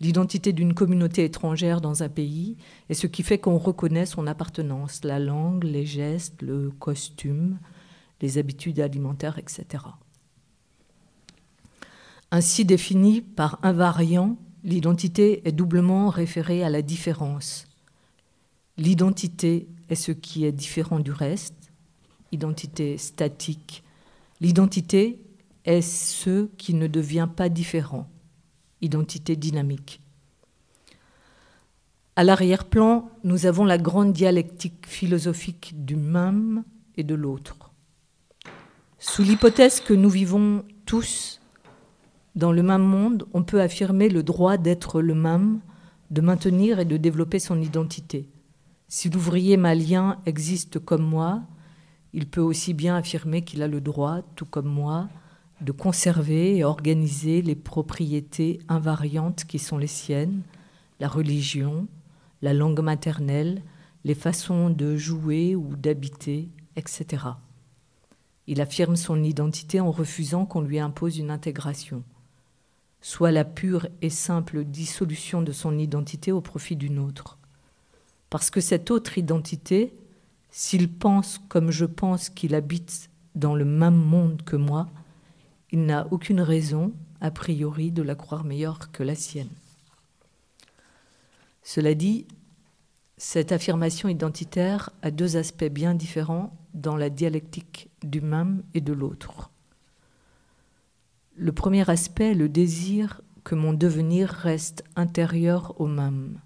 L'identité 0.00 0.52
d'une 0.52 0.74
communauté 0.74 1.24
étrangère 1.24 1.80
dans 1.80 2.02
un 2.02 2.08
pays 2.08 2.56
est 2.88 2.94
ce 2.94 3.06
qui 3.06 3.22
fait 3.22 3.38
qu'on 3.38 3.58
reconnaît 3.58 4.06
son 4.06 4.26
appartenance, 4.26 5.04
la 5.04 5.20
langue, 5.20 5.62
les 5.62 5.86
gestes, 5.86 6.42
le 6.42 6.70
costume, 6.70 7.58
les 8.20 8.38
habitudes 8.38 8.80
alimentaires, 8.80 9.38
etc. 9.38 9.84
Ainsi 12.32 12.64
définie 12.64 13.20
par 13.20 13.60
invariant, 13.62 14.36
l'identité 14.64 15.46
est 15.46 15.52
doublement 15.52 16.08
référée 16.08 16.64
à 16.64 16.70
la 16.70 16.82
différence. 16.82 17.66
L'identité 18.78 19.68
est 19.90 19.94
ce 19.94 20.12
qui 20.12 20.44
est 20.44 20.52
différent 20.52 20.98
du 20.98 21.12
reste, 21.12 21.72
identité 22.32 22.96
statique. 22.96 23.84
L'identité 24.42 25.20
est 25.64 25.82
ce 25.82 26.46
qui 26.58 26.74
ne 26.74 26.88
devient 26.88 27.28
pas 27.32 27.48
différent, 27.48 28.10
identité 28.80 29.36
dynamique. 29.36 30.00
À 32.16 32.24
l'arrière-plan, 32.24 33.08
nous 33.22 33.46
avons 33.46 33.64
la 33.64 33.78
grande 33.78 34.12
dialectique 34.12 34.84
philosophique 34.84 35.84
du 35.84 35.94
même 35.94 36.64
et 36.96 37.04
de 37.04 37.14
l'autre. 37.14 37.70
Sous 38.98 39.22
l'hypothèse 39.22 39.78
que 39.78 39.94
nous 39.94 40.10
vivons 40.10 40.64
tous 40.86 41.40
dans 42.34 42.50
le 42.50 42.64
même 42.64 42.82
monde, 42.82 43.28
on 43.34 43.44
peut 43.44 43.60
affirmer 43.60 44.08
le 44.08 44.24
droit 44.24 44.56
d'être 44.56 45.00
le 45.00 45.14
même, 45.14 45.60
de 46.10 46.20
maintenir 46.20 46.80
et 46.80 46.84
de 46.84 46.96
développer 46.96 47.38
son 47.38 47.62
identité. 47.62 48.28
Si 48.88 49.08
l'ouvrier 49.08 49.56
malien 49.56 50.18
existe 50.26 50.80
comme 50.80 51.04
moi, 51.04 51.44
il 52.12 52.26
peut 52.26 52.40
aussi 52.40 52.74
bien 52.74 52.96
affirmer 52.96 53.42
qu'il 53.42 53.62
a 53.62 53.68
le 53.68 53.80
droit, 53.80 54.22
tout 54.36 54.44
comme 54.44 54.68
moi, 54.68 55.08
de 55.60 55.72
conserver 55.72 56.56
et 56.56 56.64
organiser 56.64 57.40
les 57.40 57.54
propriétés 57.54 58.58
invariantes 58.68 59.44
qui 59.44 59.58
sont 59.58 59.78
les 59.78 59.86
siennes, 59.86 60.42
la 61.00 61.08
religion, 61.08 61.86
la 62.42 62.52
langue 62.52 62.80
maternelle, 62.80 63.62
les 64.04 64.14
façons 64.14 64.68
de 64.68 64.96
jouer 64.96 65.54
ou 65.54 65.76
d'habiter, 65.76 66.48
etc. 66.76 67.24
Il 68.48 68.60
affirme 68.60 68.96
son 68.96 69.22
identité 69.22 69.80
en 69.80 69.92
refusant 69.92 70.44
qu'on 70.44 70.60
lui 70.60 70.80
impose 70.80 71.18
une 71.18 71.30
intégration, 71.30 72.02
soit 73.00 73.30
la 73.30 73.44
pure 73.44 73.86
et 74.02 74.10
simple 74.10 74.64
dissolution 74.64 75.42
de 75.42 75.52
son 75.52 75.78
identité 75.78 76.32
au 76.32 76.40
profit 76.40 76.74
d'une 76.74 76.98
autre. 76.98 77.38
Parce 78.30 78.50
que 78.50 78.60
cette 78.60 78.90
autre 78.90 79.16
identité, 79.18 79.94
s'il 80.52 80.92
pense 80.92 81.40
comme 81.48 81.70
je 81.70 81.86
pense 81.86 82.28
qu'il 82.28 82.54
habite 82.54 83.10
dans 83.34 83.56
le 83.56 83.64
même 83.64 83.96
monde 83.96 84.42
que 84.42 84.54
moi, 84.56 84.88
il 85.72 85.86
n'a 85.86 86.06
aucune 86.12 86.42
raison, 86.42 86.92
a 87.22 87.30
priori, 87.30 87.90
de 87.90 88.02
la 88.02 88.14
croire 88.14 88.44
meilleure 88.44 88.92
que 88.92 89.02
la 89.02 89.14
sienne. 89.14 89.48
Cela 91.62 91.94
dit, 91.94 92.26
cette 93.16 93.50
affirmation 93.50 94.08
identitaire 94.08 94.90
a 95.00 95.10
deux 95.10 95.36
aspects 95.36 95.64
bien 95.64 95.94
différents 95.94 96.54
dans 96.74 96.96
la 96.96 97.08
dialectique 97.08 97.88
du 98.02 98.20
même 98.20 98.62
et 98.74 98.82
de 98.82 98.92
l'autre. 98.92 99.50
Le 101.34 101.52
premier 101.52 101.88
aspect 101.88 102.34
le 102.34 102.50
désir 102.50 103.22
que 103.42 103.54
mon 103.54 103.72
devenir 103.72 104.28
reste 104.28 104.84
intérieur 104.96 105.80
au 105.80 105.86
même, 105.86 106.40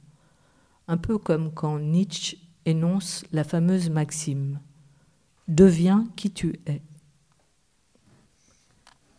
un 0.86 0.96
peu 0.96 1.18
comme 1.18 1.52
quand 1.52 1.80
Nietzsche 1.80 2.36
énonce 2.66 3.24
la 3.32 3.44
fameuse 3.44 3.88
maxime 3.88 4.60
Deviens 5.48 6.06
qui 6.16 6.30
tu 6.30 6.58
es. 6.66 6.82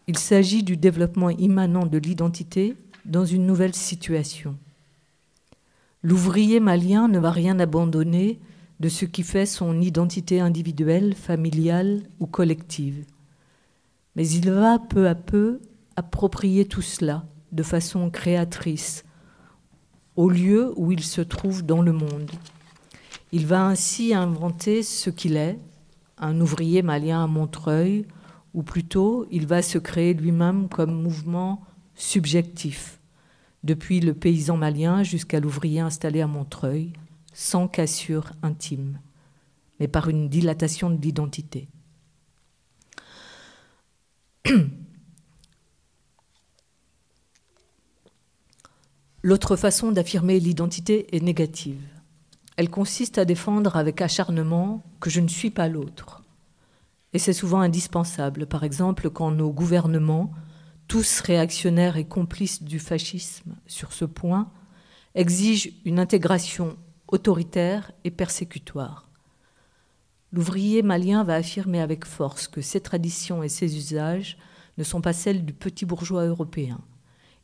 Il 0.08 0.18
s'agit 0.18 0.62
du 0.62 0.78
développement 0.78 1.30
immanent 1.30 1.86
de 1.86 1.98
l'identité 1.98 2.76
dans 3.06 3.26
une 3.26 3.46
nouvelle 3.46 3.74
situation. 3.74 4.58
L'ouvrier 6.04 6.60
malien 6.60 7.08
ne 7.08 7.20
va 7.20 7.32
rien 7.32 7.60
abandonner 7.60 8.40
de 8.80 8.90
ce 8.90 9.06
qui 9.06 9.24
fait 9.24 9.46
son 9.46 9.82
identité 9.82 10.40
individuelle, 10.40 11.16
familiale 11.16 12.04
ou 12.20 12.28
collective. 12.28 13.06
Mais 14.16 14.28
il 14.30 14.52
va 14.52 14.80
peu 14.80 15.08
à 15.08 15.16
peu 15.16 15.60
approprier 15.96 16.66
tout 16.66 16.82
cela 16.82 17.26
de 17.52 17.64
façon 17.64 18.10
créatrice 18.10 19.04
au 20.16 20.30
lieu 20.30 20.74
où 20.76 20.92
il 20.92 21.04
se 21.04 21.22
trouve 21.22 21.66
dans 21.66 21.82
le 21.82 21.94
monde. 21.94 22.32
Il 23.32 23.46
va 23.46 23.66
ainsi 23.66 24.14
inventer 24.14 24.84
ce 24.84 25.10
qu'il 25.10 25.36
est, 25.36 25.60
un 26.18 26.40
ouvrier 26.40 26.82
malien 26.82 27.24
à 27.24 27.28
Montreuil, 27.28 28.06
ou 28.54 28.64
plutôt 28.64 29.28
il 29.32 29.46
va 29.46 29.62
se 29.62 29.78
créer 29.78 30.14
lui-même 30.14 30.70
comme 30.70 31.02
mouvement 31.02 31.62
subjectif 31.96 33.00
depuis 33.64 34.00
le 34.00 34.14
paysan 34.14 34.56
malien 34.56 35.04
jusqu'à 35.04 35.40
l'ouvrier 35.40 35.82
installé 35.82 36.22
à 36.22 36.28
Montreuil, 36.28 36.94
sans 37.34 37.68
cassure 37.68 38.32
intime, 38.42 39.00
mais 39.80 39.88
par 39.88 40.10
une 40.10 40.30
dilatation 40.30 40.90
de 40.90 41.02
l'identité. 41.02 41.68
L'autre 49.24 49.56
façon 49.58 49.92
d'affirmer 49.92 50.40
l'identité 50.40 51.14
est 51.16 51.22
négative. 51.22 51.82
Elle 52.58 52.70
consiste 52.70 53.18
à 53.18 53.26
défendre 53.26 53.78
avec 53.78 54.02
acharnement 54.02 54.84
que 55.00 55.10
je 55.10 55.22
ne 55.22 55.28
suis 55.28 55.52
pas 55.52 55.70
l'autre. 55.70 56.24
Et 57.14 57.20
c'est 57.20 57.34
souvent 57.34 57.62
indispensable, 57.62 58.46
par 58.46 58.64
exemple 58.64 59.10
quand 59.10 59.32
nos 59.32 59.52
gouvernements 59.52 60.34
tous 60.88 61.22
réactionnaires 61.22 61.98
et 61.98 62.06
complices 62.06 62.64
du 62.64 62.80
fascisme 62.80 63.56
sur 63.68 63.94
ce 63.94 64.06
point, 64.06 64.52
exigent 65.16 65.70
une 65.86 66.00
intégration 66.00 66.78
autoritaire 67.08 67.92
et 68.04 68.12
persécutoire. 68.12 69.10
L'ouvrier 70.32 70.82
malien 70.82 71.24
va 71.24 71.36
affirmer 71.36 71.82
avec 71.82 72.06
force 72.06 72.48
que 72.48 72.62
ses 72.62 72.82
traditions 72.82 73.44
et 73.44 73.50
ses 73.50 73.78
usages 73.78 74.38
ne 74.78 74.84
sont 74.84 75.02
pas 75.02 75.14
celles 75.14 75.46
du 75.46 75.54
petit 75.54 75.86
bourgeois 75.86 76.26
européen. 76.26 76.80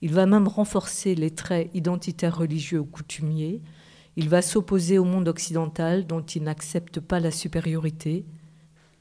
Il 0.02 0.13
va 0.13 0.26
même 0.26 0.47
renforcer 0.47 1.15
les 1.15 1.32
traits 1.32 1.69
identitaires 1.73 2.38
religieux 2.38 2.80
ou 2.80 2.86
coutumiers. 2.86 3.62
Il 4.15 4.30
va 4.30 4.41
s'opposer 4.41 4.99
au 4.99 5.06
monde 5.06 5.28
occidental 5.28 6.06
dont 6.06 6.21
il 6.21 6.43
n'accepte 6.43 6.99
pas 6.99 7.19
la 7.19 7.32
supériorité. 7.32 8.26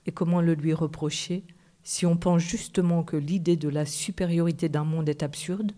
Et 0.07 0.13
comment 0.13 0.41
le 0.41 0.55
lui 0.55 0.73
reprocher 0.73 1.45
si 1.83 2.07
on 2.07 2.17
pense 2.17 2.43
justement 2.43 3.03
que 3.03 3.17
l'idée 3.17 3.57
de 3.57 3.69
la 3.69 3.85
supériorité 3.85 4.69
d'un 4.69 4.85
monde 4.85 5.09
est 5.09 5.23
absurde, 5.23 5.73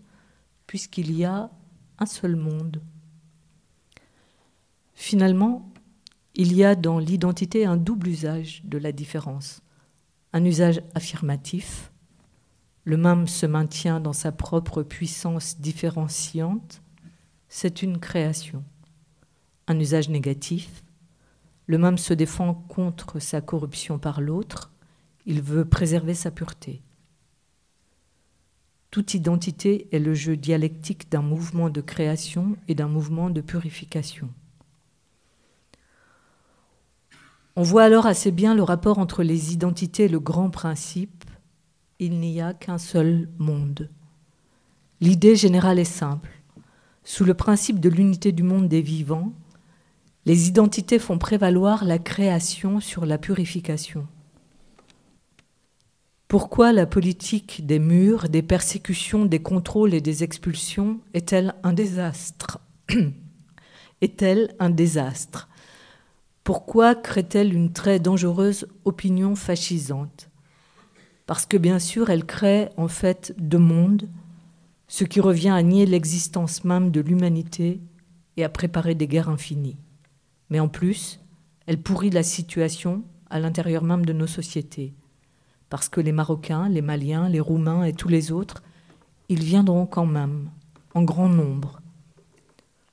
puisqu'il 0.67 1.11
y 1.11 1.25
a 1.25 1.49
un 1.99 2.05
seul 2.05 2.35
monde? 2.35 2.81
Finalement, 4.93 5.71
il 6.35 6.53
y 6.53 6.63
a 6.63 6.75
dans 6.75 6.99
l'identité 6.99 7.65
un 7.65 7.77
double 7.77 8.07
usage 8.07 8.61
de 8.63 8.77
la 8.77 8.91
différence. 8.91 9.61
Un 10.33 10.43
usage 10.43 10.81
affirmatif, 10.93 11.91
le 12.83 12.97
même 12.97 13.27
se 13.27 13.45
maintient 13.45 13.99
dans 13.99 14.13
sa 14.13 14.31
propre 14.31 14.83
puissance 14.83 15.59
différenciante, 15.59 16.81
c'est 17.47 17.81
une 17.81 17.99
création. 17.99 18.63
Un 19.67 19.79
usage 19.79 20.09
négatif, 20.09 20.83
le 21.67 21.77
même 21.77 21.97
se 21.97 22.13
défend 22.13 22.53
contre 22.53 23.19
sa 23.19 23.41
corruption 23.41 23.97
par 23.97 24.21
l'autre, 24.21 24.71
il 25.25 25.41
veut 25.41 25.65
préserver 25.65 26.13
sa 26.13 26.29
pureté. 26.29 26.81
Toute 28.91 29.13
identité 29.13 29.87
est 29.91 29.99
le 29.99 30.13
jeu 30.13 30.37
dialectique 30.37 31.09
d'un 31.11 31.21
mouvement 31.21 31.69
de 31.69 31.81
création 31.81 32.55
et 32.67 32.75
d'un 32.75 32.87
mouvement 32.87 33.29
de 33.29 33.41
purification. 33.41 34.29
On 37.57 37.63
voit 37.63 37.83
alors 37.83 38.05
assez 38.05 38.31
bien 38.31 38.53
le 38.53 38.63
rapport 38.63 38.99
entre 38.99 39.23
les 39.23 39.53
identités 39.53 40.05
et 40.05 40.09
le 40.09 40.19
grand 40.19 40.49
principe. 40.49 41.23
Il 41.99 42.19
n'y 42.19 42.41
a 42.41 42.53
qu'un 42.53 42.77
seul 42.77 43.29
monde. 43.37 43.89
L'idée 45.01 45.35
générale 45.35 45.79
est 45.79 45.85
simple. 45.85 46.29
Sous 47.03 47.23
le 47.23 47.33
principe 47.33 47.79
de 47.79 47.89
l'unité 47.89 48.31
du 48.31 48.43
monde 48.43 48.67
des 48.67 48.81
vivants, 48.81 49.33
les 50.25 50.47
identités 50.47 50.99
font 50.99 51.17
prévaloir 51.17 51.85
la 51.85 51.99
création 51.99 52.79
sur 52.79 53.05
la 53.05 53.17
purification. 53.17 54.07
Pourquoi 56.27 56.73
la 56.73 56.87
politique 56.87 57.65
des 57.67 57.77
murs, 57.77 58.29
des 58.29 58.41
persécutions, 58.41 59.25
des 59.25 59.41
contrôles 59.41 59.93
et 59.93 60.01
des 60.01 60.23
expulsions 60.23 60.99
est-elle 61.13 61.53
un 61.63 61.73
désastre 61.73 62.59
Est-elle 64.01 64.55
un 64.59 64.71
désastre? 64.71 65.47
Pourquoi 66.43 66.95
crée-t-elle 66.95 67.53
une 67.53 67.71
très 67.71 67.99
dangereuse 67.99 68.67
opinion 68.83 69.35
fascisante? 69.35 70.29
Parce 71.27 71.45
que 71.45 71.57
bien 71.57 71.79
sûr, 71.79 72.09
elle 72.09 72.25
crée 72.25 72.69
en 72.77 72.87
fait 72.87 73.33
deux 73.37 73.59
mondes, 73.59 74.09
ce 74.87 75.03
qui 75.03 75.21
revient 75.21 75.49
à 75.49 75.61
nier 75.63 75.85
l'existence 75.85 76.63
même 76.63 76.91
de 76.91 77.01
l'humanité 77.01 77.79
et 78.37 78.43
à 78.43 78.49
préparer 78.49 78.95
des 78.95 79.07
guerres 79.07 79.29
infinies. 79.29 79.77
Mais 80.55 80.61
en 80.61 80.69
plus, 80.69 81.19
elle 81.67 81.81
pourrit 81.81 82.11
la 82.11 82.23
situation 82.23 83.03
à 83.29 83.41
l'intérieur 83.41 83.83
même 83.83 84.05
de 84.05 84.13
nos 84.13 84.25
sociétés 84.25 84.93
parce 85.69 85.89
que 85.89 85.99
les 85.99 86.13
Marocains, 86.13 86.69
les 86.69 86.81
Maliens, 86.81 87.27
les 87.27 87.41
Roumains 87.41 87.83
et 87.83 87.91
tous 87.91 88.07
les 88.07 88.31
autres, 88.31 88.63
ils 89.27 89.43
viendront 89.43 89.85
quand 89.85 90.05
même, 90.05 90.49
en 90.93 91.03
grand 91.03 91.27
nombre. 91.27 91.81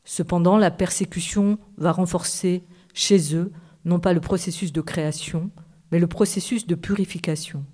Cependant, 0.03 0.57
la 0.57 0.73
persécution 0.73 1.57
va 1.77 1.93
renforcer 1.93 2.65
chez 2.95 3.37
eux 3.37 3.53
non 3.85 4.01
pas 4.01 4.13
le 4.13 4.21
processus 4.21 4.73
de 4.73 4.81
création, 4.81 5.49
mais 5.93 6.01
le 6.01 6.09
processus 6.09 6.67
de 6.67 6.75
purification. 6.75 7.65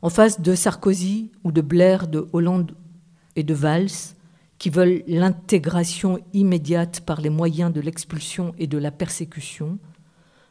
En 0.00 0.10
face 0.10 0.40
de 0.40 0.54
Sarkozy 0.54 1.32
ou 1.42 1.50
de 1.50 1.60
Blair, 1.60 2.06
de 2.06 2.28
Hollande 2.32 2.76
et 3.34 3.42
de 3.42 3.54
Valls, 3.54 4.14
qui 4.60 4.68
veulent 4.68 5.02
l'intégration 5.06 6.18
immédiate 6.34 7.00
par 7.00 7.22
les 7.22 7.30
moyens 7.30 7.72
de 7.72 7.80
l'expulsion 7.80 8.54
et 8.58 8.66
de 8.66 8.76
la 8.76 8.90
persécution, 8.90 9.78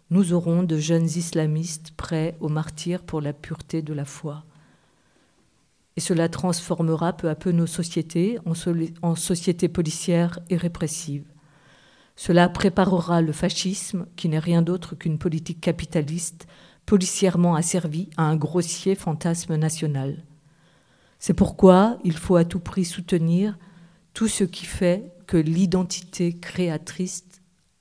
nous 0.10 0.34
aurons 0.34 0.64
de 0.64 0.78
jeunes 0.78 1.06
islamistes 1.06 1.92
prêts 1.96 2.36
au 2.40 2.50
martyr 2.50 3.04
pour 3.04 3.22
la 3.22 3.34
pureté 3.34 3.84
de 3.84 3.94
la 3.94 4.06
foi. 4.06 4.46
Et 5.96 6.02
cela 6.02 6.28
transformera 6.28 7.14
peu 7.14 7.30
à 7.30 7.36
peu 7.36 7.52
nos 7.52 7.68
sociétés 7.68 8.40
en, 8.48 8.54
en 9.04 9.16
sociétés 9.16 9.70
policières 9.70 10.40
et 10.50 10.58
répressives. 10.58 11.28
Cela 12.16 12.50
préparera 12.50 13.22
le 13.22 13.32
fascisme, 13.32 14.08
qui 14.16 14.28
n'est 14.28 14.40
rien 14.40 14.64
d'autre 14.64 14.96
qu'une 14.96 15.20
politique 15.20 15.62
capitaliste 15.62 16.48
policièrement 16.88 17.54
asservie 17.54 18.10
à 18.18 18.24
un 18.24 18.38
grossier 18.38 18.96
fantasme 18.96 19.56
national. 19.56 20.24
C'est 21.20 21.36
pourquoi 21.36 22.00
il 22.04 22.18
faut 22.18 22.38
à 22.38 22.44
tout 22.44 22.60
prix 22.60 22.86
soutenir 22.86 23.56
tout 24.20 24.28
ce 24.28 24.44
qui 24.44 24.66
fait 24.66 25.14
que 25.28 25.38
l'identité 25.38 26.38
créatrice 26.38 27.24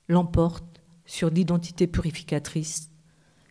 l'emporte 0.07 0.79
sur 1.05 1.29
l'identité 1.29 1.85
purificatrice, 1.85 2.91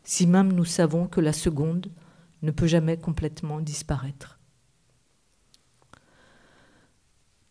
si 0.04 0.26
même 0.26 0.54
nous 0.54 0.64
savons 0.64 1.06
que 1.06 1.20
la 1.20 1.34
seconde 1.34 1.92
ne 2.40 2.50
peut 2.50 2.66
jamais 2.66 2.96
complètement 2.96 3.60
disparaître. 3.60 4.38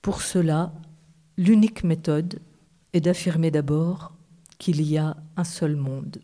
Pour 0.02 0.24
cela, 0.24 0.74
l'unique 1.38 1.84
méthode 1.84 2.42
est 2.94 3.02
d'affirmer 3.02 3.52
d'abord 3.52 4.16
qu'il 4.58 4.82
y 4.82 4.98
a 4.98 5.18
un 5.36 5.44
seul 5.44 5.76
monde 5.76 6.18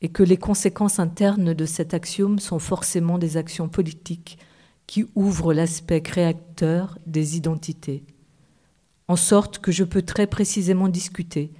et 0.00 0.08
que 0.08 0.24
les 0.24 0.38
conséquences 0.38 0.98
internes 0.98 1.54
de 1.54 1.66
cet 1.66 1.94
axiome 1.94 2.40
sont 2.40 2.58
forcément 2.58 3.18
des 3.18 3.36
actions 3.36 3.68
politiques 3.68 4.40
qui 4.88 5.06
ouvrent 5.14 5.54
l'aspect 5.54 6.02
créateur 6.02 6.98
des 7.06 7.36
identités, 7.36 8.04
en 9.08 9.16
sorte 9.16 9.58
que 9.58 9.72
je 9.72 9.84
peux 9.84 10.02
très 10.02 10.26
précisément 10.26 10.88
discuter 10.88 11.52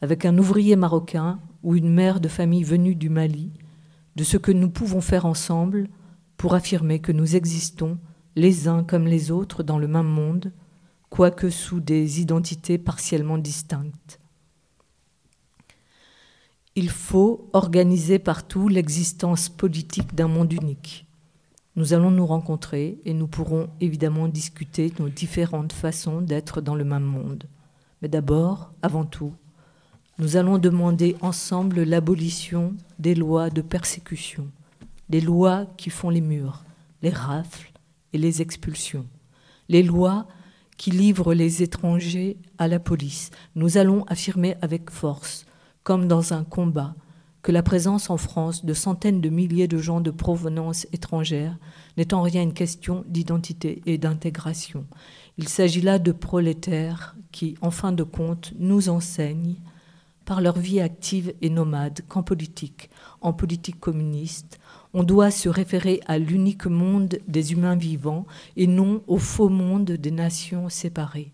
avec 0.00 0.24
un 0.24 0.36
ouvrier 0.36 0.76
marocain 0.76 1.40
ou 1.62 1.76
une 1.76 1.92
mère 1.92 2.20
de 2.20 2.28
famille 2.28 2.64
venue 2.64 2.94
du 2.94 3.08
Mali, 3.08 3.52
de 4.16 4.24
ce 4.24 4.36
que 4.36 4.52
nous 4.52 4.68
pouvons 4.68 5.00
faire 5.00 5.26
ensemble 5.26 5.88
pour 6.36 6.54
affirmer 6.54 6.98
que 6.98 7.12
nous 7.12 7.36
existons 7.36 7.98
les 8.34 8.68
uns 8.68 8.82
comme 8.82 9.06
les 9.06 9.30
autres 9.30 9.62
dans 9.62 9.78
le 9.78 9.86
même 9.86 10.06
monde, 10.06 10.52
quoique 11.08 11.50
sous 11.50 11.80
des 11.80 12.20
identités 12.20 12.78
partiellement 12.78 13.38
distinctes. 13.38 14.18
Il 16.74 16.88
faut 16.88 17.48
organiser 17.52 18.18
partout 18.18 18.68
l'existence 18.68 19.48
politique 19.48 20.14
d'un 20.14 20.28
monde 20.28 20.52
unique. 20.52 21.06
Nous 21.74 21.94
allons 21.94 22.10
nous 22.10 22.26
rencontrer 22.26 22.98
et 23.06 23.14
nous 23.14 23.26
pourrons 23.26 23.70
évidemment 23.80 24.28
discuter 24.28 24.92
nos 24.98 25.08
différentes 25.08 25.72
façons 25.72 26.20
d'être 26.20 26.60
dans 26.60 26.74
le 26.74 26.84
même 26.84 27.02
monde. 27.02 27.44
Mais 28.02 28.08
d'abord, 28.08 28.72
avant 28.82 29.06
tout, 29.06 29.32
nous 30.18 30.36
allons 30.36 30.58
demander 30.58 31.16
ensemble 31.22 31.82
l'abolition 31.82 32.74
des 32.98 33.14
lois 33.14 33.48
de 33.48 33.62
persécution, 33.62 34.48
des 35.08 35.22
lois 35.22 35.64
qui 35.78 35.88
font 35.88 36.10
les 36.10 36.20
murs, 36.20 36.62
les 37.00 37.10
rafles 37.10 37.72
et 38.12 38.18
les 38.18 38.42
expulsions, 38.42 39.06
les 39.70 39.82
lois 39.82 40.26
qui 40.76 40.90
livrent 40.90 41.32
les 41.32 41.62
étrangers 41.62 42.36
à 42.58 42.68
la 42.68 42.80
police. 42.80 43.30
Nous 43.54 43.78
allons 43.78 44.04
affirmer 44.08 44.56
avec 44.60 44.90
force, 44.90 45.46
comme 45.84 46.06
dans 46.06 46.34
un 46.34 46.44
combat, 46.44 46.94
que 47.42 47.52
la 47.52 47.62
présence 47.62 48.08
en 48.08 48.16
France 48.16 48.64
de 48.64 48.72
centaines 48.72 49.20
de 49.20 49.28
milliers 49.28 49.68
de 49.68 49.78
gens 49.78 50.00
de 50.00 50.10
provenance 50.10 50.86
étrangère 50.92 51.58
n'est 51.96 52.14
en 52.14 52.22
rien 52.22 52.42
une 52.42 52.54
question 52.54 53.04
d'identité 53.08 53.82
et 53.84 53.98
d'intégration. 53.98 54.86
Il 55.38 55.48
s'agit 55.48 55.80
là 55.80 55.98
de 55.98 56.12
prolétaires 56.12 57.16
qui, 57.32 57.56
en 57.60 57.70
fin 57.70 57.92
de 57.92 58.04
compte, 58.04 58.52
nous 58.58 58.88
enseignent 58.88 59.56
par 60.24 60.40
leur 60.40 60.58
vie 60.58 60.80
active 60.80 61.34
et 61.42 61.50
nomade 61.50 62.00
qu'en 62.08 62.22
politique, 62.22 62.90
en 63.20 63.32
politique 63.32 63.80
communiste, 63.80 64.60
on 64.94 65.02
doit 65.02 65.30
se 65.30 65.48
référer 65.48 66.00
à 66.06 66.18
l'unique 66.18 66.66
monde 66.66 67.18
des 67.26 67.52
humains 67.52 67.76
vivants 67.76 68.26
et 68.56 68.68
non 68.68 69.02
au 69.08 69.18
faux 69.18 69.48
monde 69.48 69.90
des 69.90 70.10
nations 70.10 70.68
séparées. 70.68 71.32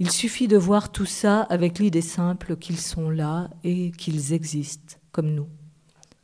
Il 0.00 0.12
suffit 0.12 0.46
de 0.46 0.56
voir 0.56 0.92
tout 0.92 1.06
ça 1.06 1.42
avec 1.42 1.80
l'idée 1.80 2.02
simple 2.02 2.56
qu'ils 2.56 2.78
sont 2.78 3.10
là 3.10 3.50
et 3.64 3.90
qu'ils 3.90 4.32
existent, 4.32 4.96
comme 5.10 5.34
nous. 5.34 5.48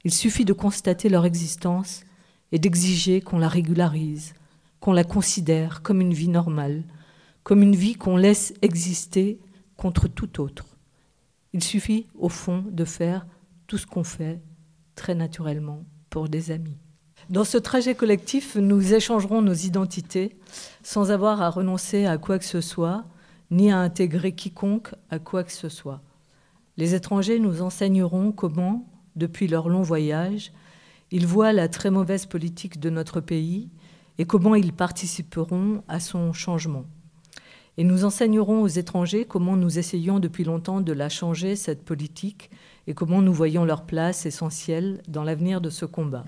Il 0.04 0.14
suffit 0.14 0.44
de 0.44 0.52
constater 0.52 1.08
leur 1.08 1.24
existence 1.24 2.04
et 2.52 2.60
d'exiger 2.60 3.20
qu'on 3.20 3.38
la 3.38 3.48
régularise, 3.48 4.34
qu'on 4.78 4.92
la 4.92 5.02
considère 5.02 5.82
comme 5.82 6.00
une 6.00 6.14
vie 6.14 6.28
normale, 6.28 6.84
comme 7.42 7.62
une 7.62 7.74
vie 7.74 7.94
qu'on 7.94 8.16
laisse 8.16 8.54
exister 8.62 9.40
contre 9.76 10.06
tout 10.06 10.40
autre. 10.40 10.66
Il 11.52 11.64
suffit, 11.64 12.06
au 12.16 12.28
fond, 12.28 12.64
de 12.70 12.84
faire 12.84 13.26
tout 13.66 13.78
ce 13.78 13.86
qu'on 13.86 14.04
fait 14.04 14.40
très 14.94 15.16
naturellement 15.16 15.84
pour 16.10 16.28
des 16.28 16.52
amis. 16.52 16.78
Dans 17.28 17.44
ce 17.44 17.58
trajet 17.58 17.96
collectif, 17.96 18.54
nous 18.54 18.94
échangerons 18.94 19.42
nos 19.42 19.54
identités 19.54 20.36
sans 20.84 21.10
avoir 21.10 21.42
à 21.42 21.50
renoncer 21.50 22.06
à 22.06 22.18
quoi 22.18 22.38
que 22.38 22.44
ce 22.44 22.60
soit, 22.60 23.04
ni 23.54 23.70
à 23.70 23.78
intégrer 23.78 24.32
quiconque 24.32 24.94
à 25.10 25.20
quoi 25.20 25.44
que 25.44 25.52
ce 25.52 25.68
soit. 25.68 26.02
Les 26.76 26.96
étrangers 26.96 27.38
nous 27.38 27.62
enseigneront 27.62 28.32
comment, 28.32 28.84
depuis 29.14 29.46
leur 29.46 29.68
long 29.68 29.82
voyage, 29.82 30.52
ils 31.12 31.26
voient 31.26 31.52
la 31.52 31.68
très 31.68 31.90
mauvaise 31.90 32.26
politique 32.26 32.80
de 32.80 32.90
notre 32.90 33.20
pays 33.20 33.70
et 34.18 34.24
comment 34.24 34.56
ils 34.56 34.72
participeront 34.72 35.84
à 35.86 36.00
son 36.00 36.32
changement. 36.32 36.84
Et 37.76 37.84
nous 37.84 38.04
enseignerons 38.04 38.62
aux 38.62 38.68
étrangers 38.68 39.24
comment 39.24 39.56
nous 39.56 39.78
essayons 39.78 40.18
depuis 40.18 40.42
longtemps 40.42 40.80
de 40.80 40.92
la 40.92 41.08
changer, 41.08 41.54
cette 41.54 41.84
politique, 41.84 42.50
et 42.88 42.94
comment 42.94 43.22
nous 43.22 43.32
voyons 43.32 43.64
leur 43.64 43.84
place 43.84 44.26
essentielle 44.26 45.00
dans 45.06 45.22
l'avenir 45.22 45.60
de 45.60 45.70
ce 45.70 45.84
combat. 45.84 46.24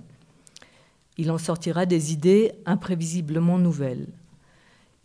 Il 1.19 1.33
en 1.33 1.39
sortira 1.39 1.87
des 1.87 2.13
idées 2.13 2.53
imprévisiblement 2.67 3.59
nouvelles, 3.59 4.07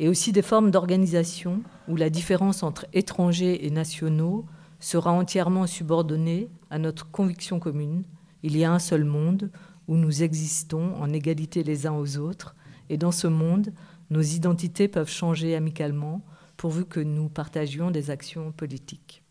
et 0.01 0.09
aussi 0.09 0.31
des 0.31 0.41
formes 0.41 0.71
d'organisation 0.71 1.61
où 1.87 1.95
la 1.95 2.09
différence 2.09 2.63
entre 2.63 2.87
étrangers 2.91 3.67
et 3.67 3.69
nationaux 3.69 4.45
sera 4.79 5.11
entièrement 5.11 5.67
subordonnée 5.67 6.49
à 6.71 6.79
notre 6.79 7.11
conviction 7.11 7.59
commune. 7.59 8.03
Il 8.41 8.57
y 8.57 8.63
a 8.63 8.73
un 8.73 8.79
seul 8.79 9.03
monde 9.03 9.51
où 9.87 9.95
nous 9.95 10.23
existons 10.23 10.95
en 10.99 11.13
égalité 11.13 11.61
les 11.61 11.85
uns 11.85 11.93
aux 11.93 12.17
autres, 12.17 12.55
et 12.89 12.97
dans 12.97 13.11
ce 13.11 13.27
monde, 13.27 13.71
nos 14.09 14.21
identités 14.21 14.87
peuvent 14.87 15.07
changer 15.07 15.55
amicalement 15.55 16.25
pourvu 16.57 16.85
que 16.85 16.99
nous 16.99 17.29
partagions 17.29 17.91
des 17.91 18.09
actions 18.09 18.51
politiques. 18.51 19.21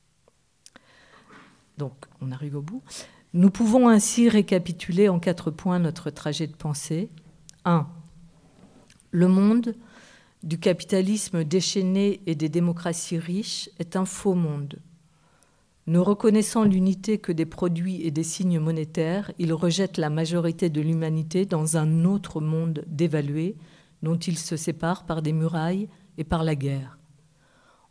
Donc, 1.79 1.95
on 2.21 2.31
arrive 2.31 2.55
au 2.55 2.63
bout. 2.63 2.83
Nous 3.35 3.51
pouvons 3.51 3.89
ainsi 3.89 4.29
récapituler 4.29 5.09
en 5.09 5.19
quatre 5.19 5.51
points 5.51 5.81
notre 5.81 6.11
trajet 6.11 6.47
de 6.47 6.55
pensée. 6.55 7.11
1. 7.65 7.89
Le 9.11 9.27
monde 9.27 9.75
du 10.43 10.59
capitalisme 10.59 11.45
déchaîné 11.45 12.23
et 12.27 12.35
des 12.35 12.49
démocraties 12.49 13.19
riches 13.19 13.71
est 13.79 13.97
un 13.97 14.05
faux 14.05 14.35
monde. 14.35 14.79
Ne 15.87 15.99
reconnaissant 15.99 16.65
l'unité 16.65 17.19
que 17.19 17.33
des 17.33 17.47
produits 17.47 18.03
et 18.03 18.11
des 18.11 18.23
signes 18.23 18.61
monétaires, 18.61 19.33
il 19.39 19.53
rejette 19.53 19.99
la 19.99 20.09
majorité 20.09 20.71
de 20.71 20.81
l'humanité 20.81 21.47
dans 21.47 21.77
un 21.77 22.05
autre 22.05 22.41
monde 22.41 22.85
dévalué, 22.87 23.57
dont 24.03 24.17
ils 24.17 24.39
se 24.39 24.57
séparent 24.57 25.05
par 25.05 25.21
des 25.21 25.33
murailles 25.33 25.89
et 26.17 26.25
par 26.25 26.45
la 26.45 26.55
guerre. 26.55 26.99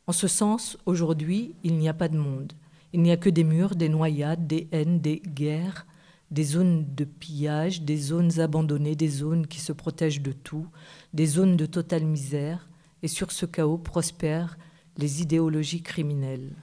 En 0.08 0.12
ce 0.12 0.28
sens, 0.28 0.78
aujourd'hui, 0.86 1.56
il 1.64 1.78
n'y 1.78 1.90
a 1.90 1.94
pas 1.94 2.10
de 2.10 2.18
monde. 2.18 2.54
Il 2.94 3.02
n'y 3.02 3.12
a 3.12 3.18
que 3.18 3.30
des 3.30 3.44
murs, 3.44 3.76
des 3.76 3.90
noyades, 3.90 4.48
des 4.48 4.68
haines, 4.72 5.00
des 5.00 5.20
guerres, 5.20 5.86
des 6.32 6.44
zones 6.44 6.86
de 6.96 7.06
pillage, 7.06 7.82
des 7.82 7.98
zones 7.98 8.40
abandonnées, 8.40 8.96
des 8.96 9.08
zones 9.08 9.46
qui 9.46 9.60
se 9.60 9.72
protègent 9.74 10.22
de 10.22 10.32
tout, 10.32 10.68
des 11.14 11.26
zones 11.26 11.58
de 11.58 11.66
totale 11.66 12.06
misère, 12.06 12.70
et 13.02 13.08
sur 13.08 13.32
ce 13.32 13.46
chaos 13.46 13.78
prospèrent 13.78 14.58
les 14.98 15.22
idéologies 15.22 15.82
criminelles. 15.82 16.54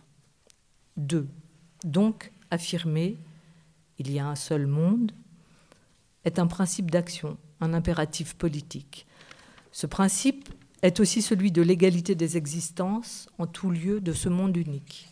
2. 0.96 1.26
Donc, 1.84 2.32
affirmer 2.50 3.18
il 3.98 4.12
y 4.12 4.18
a 4.18 4.26
un 4.26 4.36
seul 4.36 4.66
monde 4.66 5.12
est 6.24 6.38
un 6.38 6.46
principe 6.46 6.90
d'action, 6.90 7.38
un 7.60 7.72
impératif 7.72 8.34
politique. 8.34 9.06
Ce 9.72 9.86
principe 9.86 10.48
est 10.82 11.00
aussi 11.00 11.22
celui 11.22 11.52
de 11.52 11.62
l'égalité 11.62 12.14
des 12.14 12.36
existences 12.36 13.28
en 13.38 13.46
tout 13.46 13.70
lieu 13.70 14.00
de 14.00 14.12
ce 14.12 14.28
monde 14.28 14.56
unique. 14.56 15.08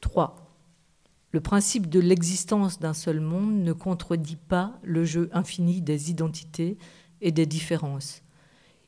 3. 0.00 0.36
Le 1.32 1.40
principe 1.40 1.88
de 1.88 2.00
l'existence 2.00 2.78
d'un 2.78 2.94
seul 2.94 3.20
monde 3.20 3.62
ne 3.62 3.72
contredit 3.72 4.36
pas 4.36 4.78
le 4.82 5.04
jeu 5.04 5.28
infini 5.32 5.82
des 5.82 6.10
identités 6.10 6.78
et 7.20 7.32
des 7.32 7.46
différences. 7.46 8.22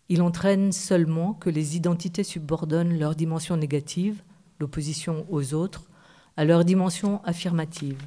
Il 0.08 0.22
entraîne 0.22 0.72
seulement 0.72 1.34
que 1.34 1.50
les 1.50 1.76
identités 1.76 2.24
subordonnent 2.24 2.98
leur 2.98 3.14
dimension 3.14 3.56
négative, 3.56 4.22
l'opposition 4.58 5.24
aux 5.30 5.54
autres, 5.54 5.88
à 6.36 6.44
leur 6.44 6.64
dimension 6.64 7.22
affirmative, 7.24 8.02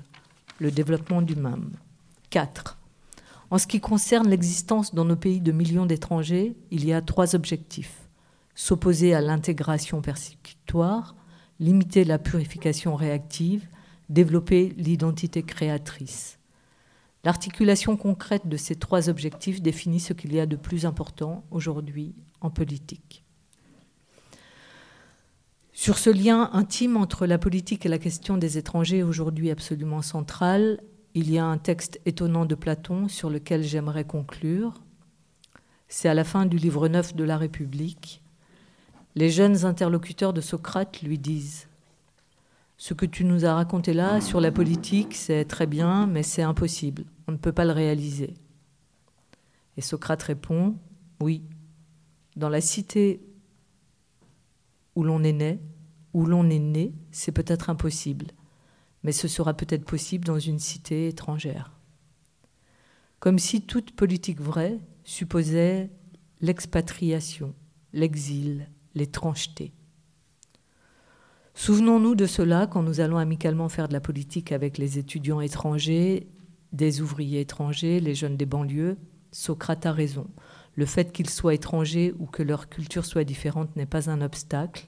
le 0.60 0.72
développement 0.72 1.22
du 1.22 1.36
même. 1.36 1.72
4. 2.30 2.78
En 3.52 3.58
ce 3.58 3.68
qui 3.68 3.80
concerne 3.80 4.30
l'existence 4.30 4.96
dans 4.96 5.06
nos 5.06 5.16
pays 5.16 5.40
de 5.40 5.52
millions 5.52 5.86
d'étrangers, 5.86 6.56
il 6.72 6.86
y 6.86 6.94
a 6.94 7.02
trois 7.02 7.36
objectifs. 7.36 8.10
S'opposer 8.56 9.14
à 9.14 9.22
l'intégration 9.22 10.02
persécutoire, 10.02 11.16
limiter 11.60 12.04
la 12.04 12.18
purification 12.18 12.96
réactive, 12.96 13.68
développer 14.10 14.74
l'identité 14.78 15.44
créatrice. 15.44 16.40
L'articulation 17.24 17.96
concrète 17.96 18.48
de 18.48 18.58
ces 18.58 18.76
trois 18.76 19.10
objectifs 19.10 19.62
définit 19.62 20.02
ce 20.02 20.12
qu'il 20.12 20.34
y 20.34 20.40
a 20.42 20.46
de 20.46 20.58
plus 20.58 20.86
important 20.86 21.46
aujourd'hui 21.52 22.16
en 22.42 22.50
politique. 22.50 23.24
Sur 25.72 25.98
ce 25.98 26.10
lien 26.10 26.50
intime 26.54 26.98
entre 26.98 27.26
la 27.26 27.38
politique 27.38 27.86
et 27.86 27.90
la 27.90 27.98
question 27.98 28.38
des 28.38 28.58
étrangers, 28.58 29.04
aujourd'hui 29.04 29.52
absolument 29.52 30.02
centrale, 30.02 30.82
il 31.14 31.32
y 31.32 31.38
a 31.38 31.46
un 31.46 31.58
texte 31.58 32.02
étonnant 32.06 32.46
de 32.46 32.56
Platon 32.56 33.08
sur 33.08 33.30
lequel 33.30 33.64
j'aimerais 33.64 34.06
conclure. 34.06 34.82
C'est 35.88 36.10
à 36.10 36.14
la 36.14 36.24
fin 36.24 36.46
du 36.46 36.58
livre 36.58 36.88
9 36.88 37.16
de 37.16 37.24
la 37.24 37.38
République. 37.38 38.22
Les 39.16 39.30
jeunes 39.30 39.64
interlocuteurs 39.66 40.34
de 40.34 40.42
Socrate 40.42 41.02
lui 41.02 41.20
disent 41.20 41.68
Ce 42.78 42.94
que 42.94 43.06
tu 43.06 43.24
nous 43.24 43.46
as 43.46 43.54
raconté 43.54 43.94
là 43.94 44.20
sur 44.20 44.42
la 44.42 44.52
politique, 44.52 45.16
c'est 45.16 45.46
très 45.46 45.68
bien, 45.68 46.08
mais 46.08 46.24
c'est 46.24 46.42
impossible 46.42 47.06
on 47.28 47.32
ne 47.32 47.38
peut 47.38 47.52
pas 47.52 47.66
le 47.66 47.72
réaliser. 47.72 48.34
Et 49.78 49.82
Socrate 49.82 50.24
répond, 50.24 50.76
oui, 51.20 51.44
dans 52.36 52.50
la 52.50 52.62
cité 52.62 53.22
où 54.96 55.04
l'on 55.04 55.24
est 55.24 55.34
né, 55.34 55.60
où 56.14 56.26
l'on 56.26 56.50
est 56.50 56.60
né, 56.60 56.94
c'est 57.12 57.32
peut-être 57.32 57.70
impossible, 57.70 58.28
mais 59.04 59.12
ce 59.12 59.28
sera 59.28 59.54
peut-être 59.54 59.86
possible 59.86 60.26
dans 60.26 60.40
une 60.40 60.60
cité 60.60 61.08
étrangère. 61.08 61.72
Comme 63.20 63.40
si 63.40 63.62
toute 63.62 63.96
politique 63.96 64.42
vraie 64.42 64.80
supposait 65.04 65.90
l'expatriation, 66.42 67.56
l'exil, 67.94 68.70
l'étrangeté. 68.96 69.74
Souvenons-nous 71.56 72.16
de 72.16 72.26
cela 72.26 72.68
quand 72.68 72.84
nous 72.84 73.00
allons 73.00 73.18
amicalement 73.18 73.70
faire 73.70 73.88
de 73.88 73.94
la 73.94 74.02
politique 74.02 74.52
avec 74.52 74.78
les 74.78 74.98
étudiants 74.98 75.42
étrangers 75.42 76.28
des 76.74 77.02
ouvriers 77.02 77.40
étrangers, 77.40 78.00
les 78.00 78.16
jeunes 78.16 78.36
des 78.36 78.48
banlieues, 78.48 78.98
Socrate 79.32 79.86
a 79.86 79.92
raison. 79.92 80.28
Le 80.76 80.86
fait 80.86 81.12
qu'ils 81.14 81.30
soient 81.30 81.54
étrangers 81.54 82.14
ou 82.20 82.26
que 82.26 82.44
leur 82.44 82.68
culture 82.68 83.06
soit 83.06 83.24
différente 83.24 83.76
n'est 83.76 83.86
pas 83.86 84.10
un 84.10 84.22
obstacle. 84.22 84.88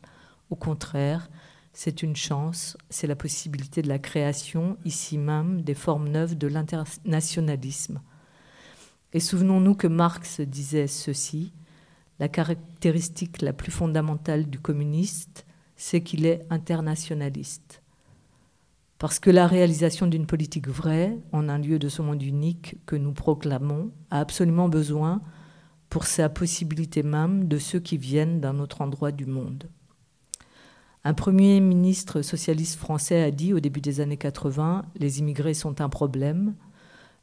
Au 0.49 0.55
contraire, 0.55 1.29
c'est 1.73 2.01
une 2.01 2.15
chance, 2.15 2.75
c'est 2.89 3.07
la 3.07 3.15
possibilité 3.15 3.81
de 3.81 3.87
la 3.87 3.99
création, 3.99 4.77
ici 4.83 5.17
même, 5.17 5.61
des 5.61 5.73
formes 5.75 6.09
neuves 6.09 6.37
de 6.37 6.47
l'internationalisme. 6.47 8.01
Et 9.13 9.19
souvenons-nous 9.19 9.75
que 9.75 9.87
Marx 9.87 10.41
disait 10.41 10.87
ceci, 10.87 11.53
la 12.19 12.29
caractéristique 12.29 13.41
la 13.41 13.53
plus 13.53 13.71
fondamentale 13.71 14.49
du 14.49 14.59
communiste, 14.59 15.44
c'est 15.75 16.01
qu'il 16.01 16.25
est 16.25 16.45
internationaliste. 16.49 17.81
Parce 18.97 19.19
que 19.19 19.29
la 19.29 19.47
réalisation 19.47 20.07
d'une 20.07 20.25
politique 20.25 20.67
vraie, 20.67 21.17
en 21.31 21.49
un 21.49 21.57
lieu 21.57 21.79
de 21.79 21.89
ce 21.89 22.01
monde 22.01 22.23
unique 22.23 22.77
que 22.85 22.95
nous 22.95 23.11
proclamons, 23.11 23.91
a 24.09 24.19
absolument 24.19 24.69
besoin, 24.69 25.21
pour 25.89 26.05
sa 26.05 26.29
possibilité 26.29 27.03
même, 27.03 27.47
de 27.47 27.57
ceux 27.57 27.79
qui 27.79 27.97
viennent 27.97 28.39
d'un 28.39 28.59
autre 28.59 28.81
endroit 28.81 29.11
du 29.11 29.25
monde. 29.25 29.69
Un 31.03 31.13
premier 31.13 31.59
ministre 31.59 32.23
socialiste 32.23 32.79
français 32.79 33.21
a 33.21 33.31
dit 33.31 33.53
au 33.53 33.59
début 33.59 33.81
des 33.81 34.01
années 34.01 34.17
80, 34.17 34.85
les 34.97 35.19
immigrés 35.19 35.53
sont 35.53 35.79
un 35.81 35.89
problème, 35.89 36.55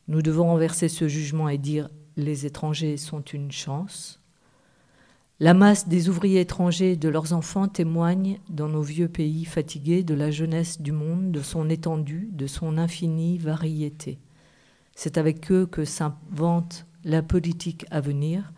nous 0.08 0.22
devons 0.22 0.46
renverser 0.46 0.88
ce 0.88 1.08
jugement 1.08 1.48
et 1.48 1.58
dire 1.58 1.90
les 2.16 2.46
étrangers 2.46 2.96
sont 2.96 3.22
une 3.22 3.50
chance. 3.50 4.21
La 5.42 5.54
masse 5.54 5.88
des 5.88 6.08
ouvriers 6.08 6.38
étrangers 6.38 6.92
et 6.92 6.96
de 6.96 7.08
leurs 7.08 7.32
enfants 7.32 7.66
témoigne 7.66 8.38
dans 8.48 8.68
nos 8.68 8.80
vieux 8.80 9.08
pays 9.08 9.44
fatigués 9.44 10.04
de 10.04 10.14
la 10.14 10.30
jeunesse 10.30 10.80
du 10.80 10.92
monde, 10.92 11.32
de 11.32 11.42
son 11.42 11.68
étendue, 11.68 12.28
de 12.30 12.46
son 12.46 12.78
infinie 12.78 13.38
variété. 13.38 14.20
C'est 14.94 15.18
avec 15.18 15.50
eux 15.50 15.66
que 15.66 15.84
s'invente 15.84 16.86
la 17.02 17.24
politique 17.24 17.86
à 17.90 18.00
venir. 18.00 18.52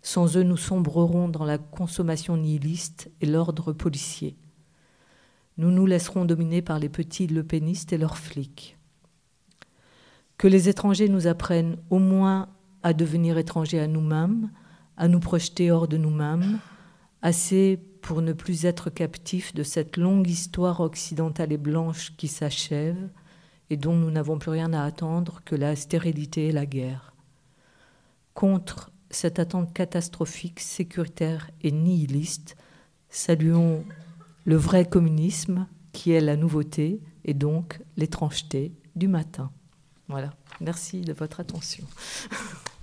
Sans 0.00 0.36
eux, 0.36 0.44
nous 0.44 0.56
sombrerons 0.56 1.28
dans 1.28 1.44
la 1.44 1.58
consommation 1.58 2.36
nihiliste 2.36 3.10
et 3.20 3.26
l'ordre 3.26 3.72
policier. 3.72 4.36
Nous 5.56 5.72
nous 5.72 5.86
laisserons 5.86 6.24
dominer 6.24 6.62
par 6.62 6.78
les 6.78 6.88
petits 6.88 7.26
lepénistes 7.26 7.92
et 7.92 7.98
leurs 7.98 8.16
flics. 8.16 8.78
Que 10.36 10.46
les 10.46 10.68
étrangers 10.68 11.08
nous 11.08 11.26
apprennent 11.26 11.78
au 11.90 11.98
moins 11.98 12.48
à 12.84 12.92
devenir 12.92 13.38
étrangers 13.38 13.80
à 13.80 13.88
nous-mêmes, 13.88 14.52
à 14.98 15.08
nous 15.08 15.20
projeter 15.20 15.70
hors 15.70 15.88
de 15.88 15.96
nous-mêmes, 15.96 16.58
assez 17.22 17.80
pour 18.02 18.20
ne 18.20 18.32
plus 18.32 18.66
être 18.66 18.90
captifs 18.90 19.54
de 19.54 19.62
cette 19.62 19.96
longue 19.96 20.28
histoire 20.28 20.80
occidentale 20.80 21.52
et 21.52 21.56
blanche 21.56 22.12
qui 22.16 22.28
s'achève 22.28 23.08
et 23.70 23.76
dont 23.76 23.94
nous 23.94 24.10
n'avons 24.10 24.38
plus 24.38 24.50
rien 24.50 24.72
à 24.72 24.82
attendre 24.84 25.40
que 25.44 25.54
la 25.54 25.76
stérilité 25.76 26.48
et 26.48 26.52
la 26.52 26.66
guerre. 26.66 27.14
Contre 28.34 28.90
cette 29.10 29.38
attente 29.38 29.72
catastrophique, 29.72 30.60
sécuritaire 30.60 31.50
et 31.62 31.70
nihiliste, 31.70 32.56
saluons 33.08 33.84
le 34.44 34.56
vrai 34.56 34.84
communisme 34.84 35.66
qui 35.92 36.10
est 36.10 36.20
la 36.20 36.36
nouveauté 36.36 37.00
et 37.24 37.34
donc 37.34 37.80
l'étrangeté 37.96 38.72
du 38.96 39.06
matin. 39.06 39.50
Voilà. 40.08 40.30
Merci 40.60 41.02
de 41.02 41.12
votre 41.12 41.40
attention. 41.40 41.84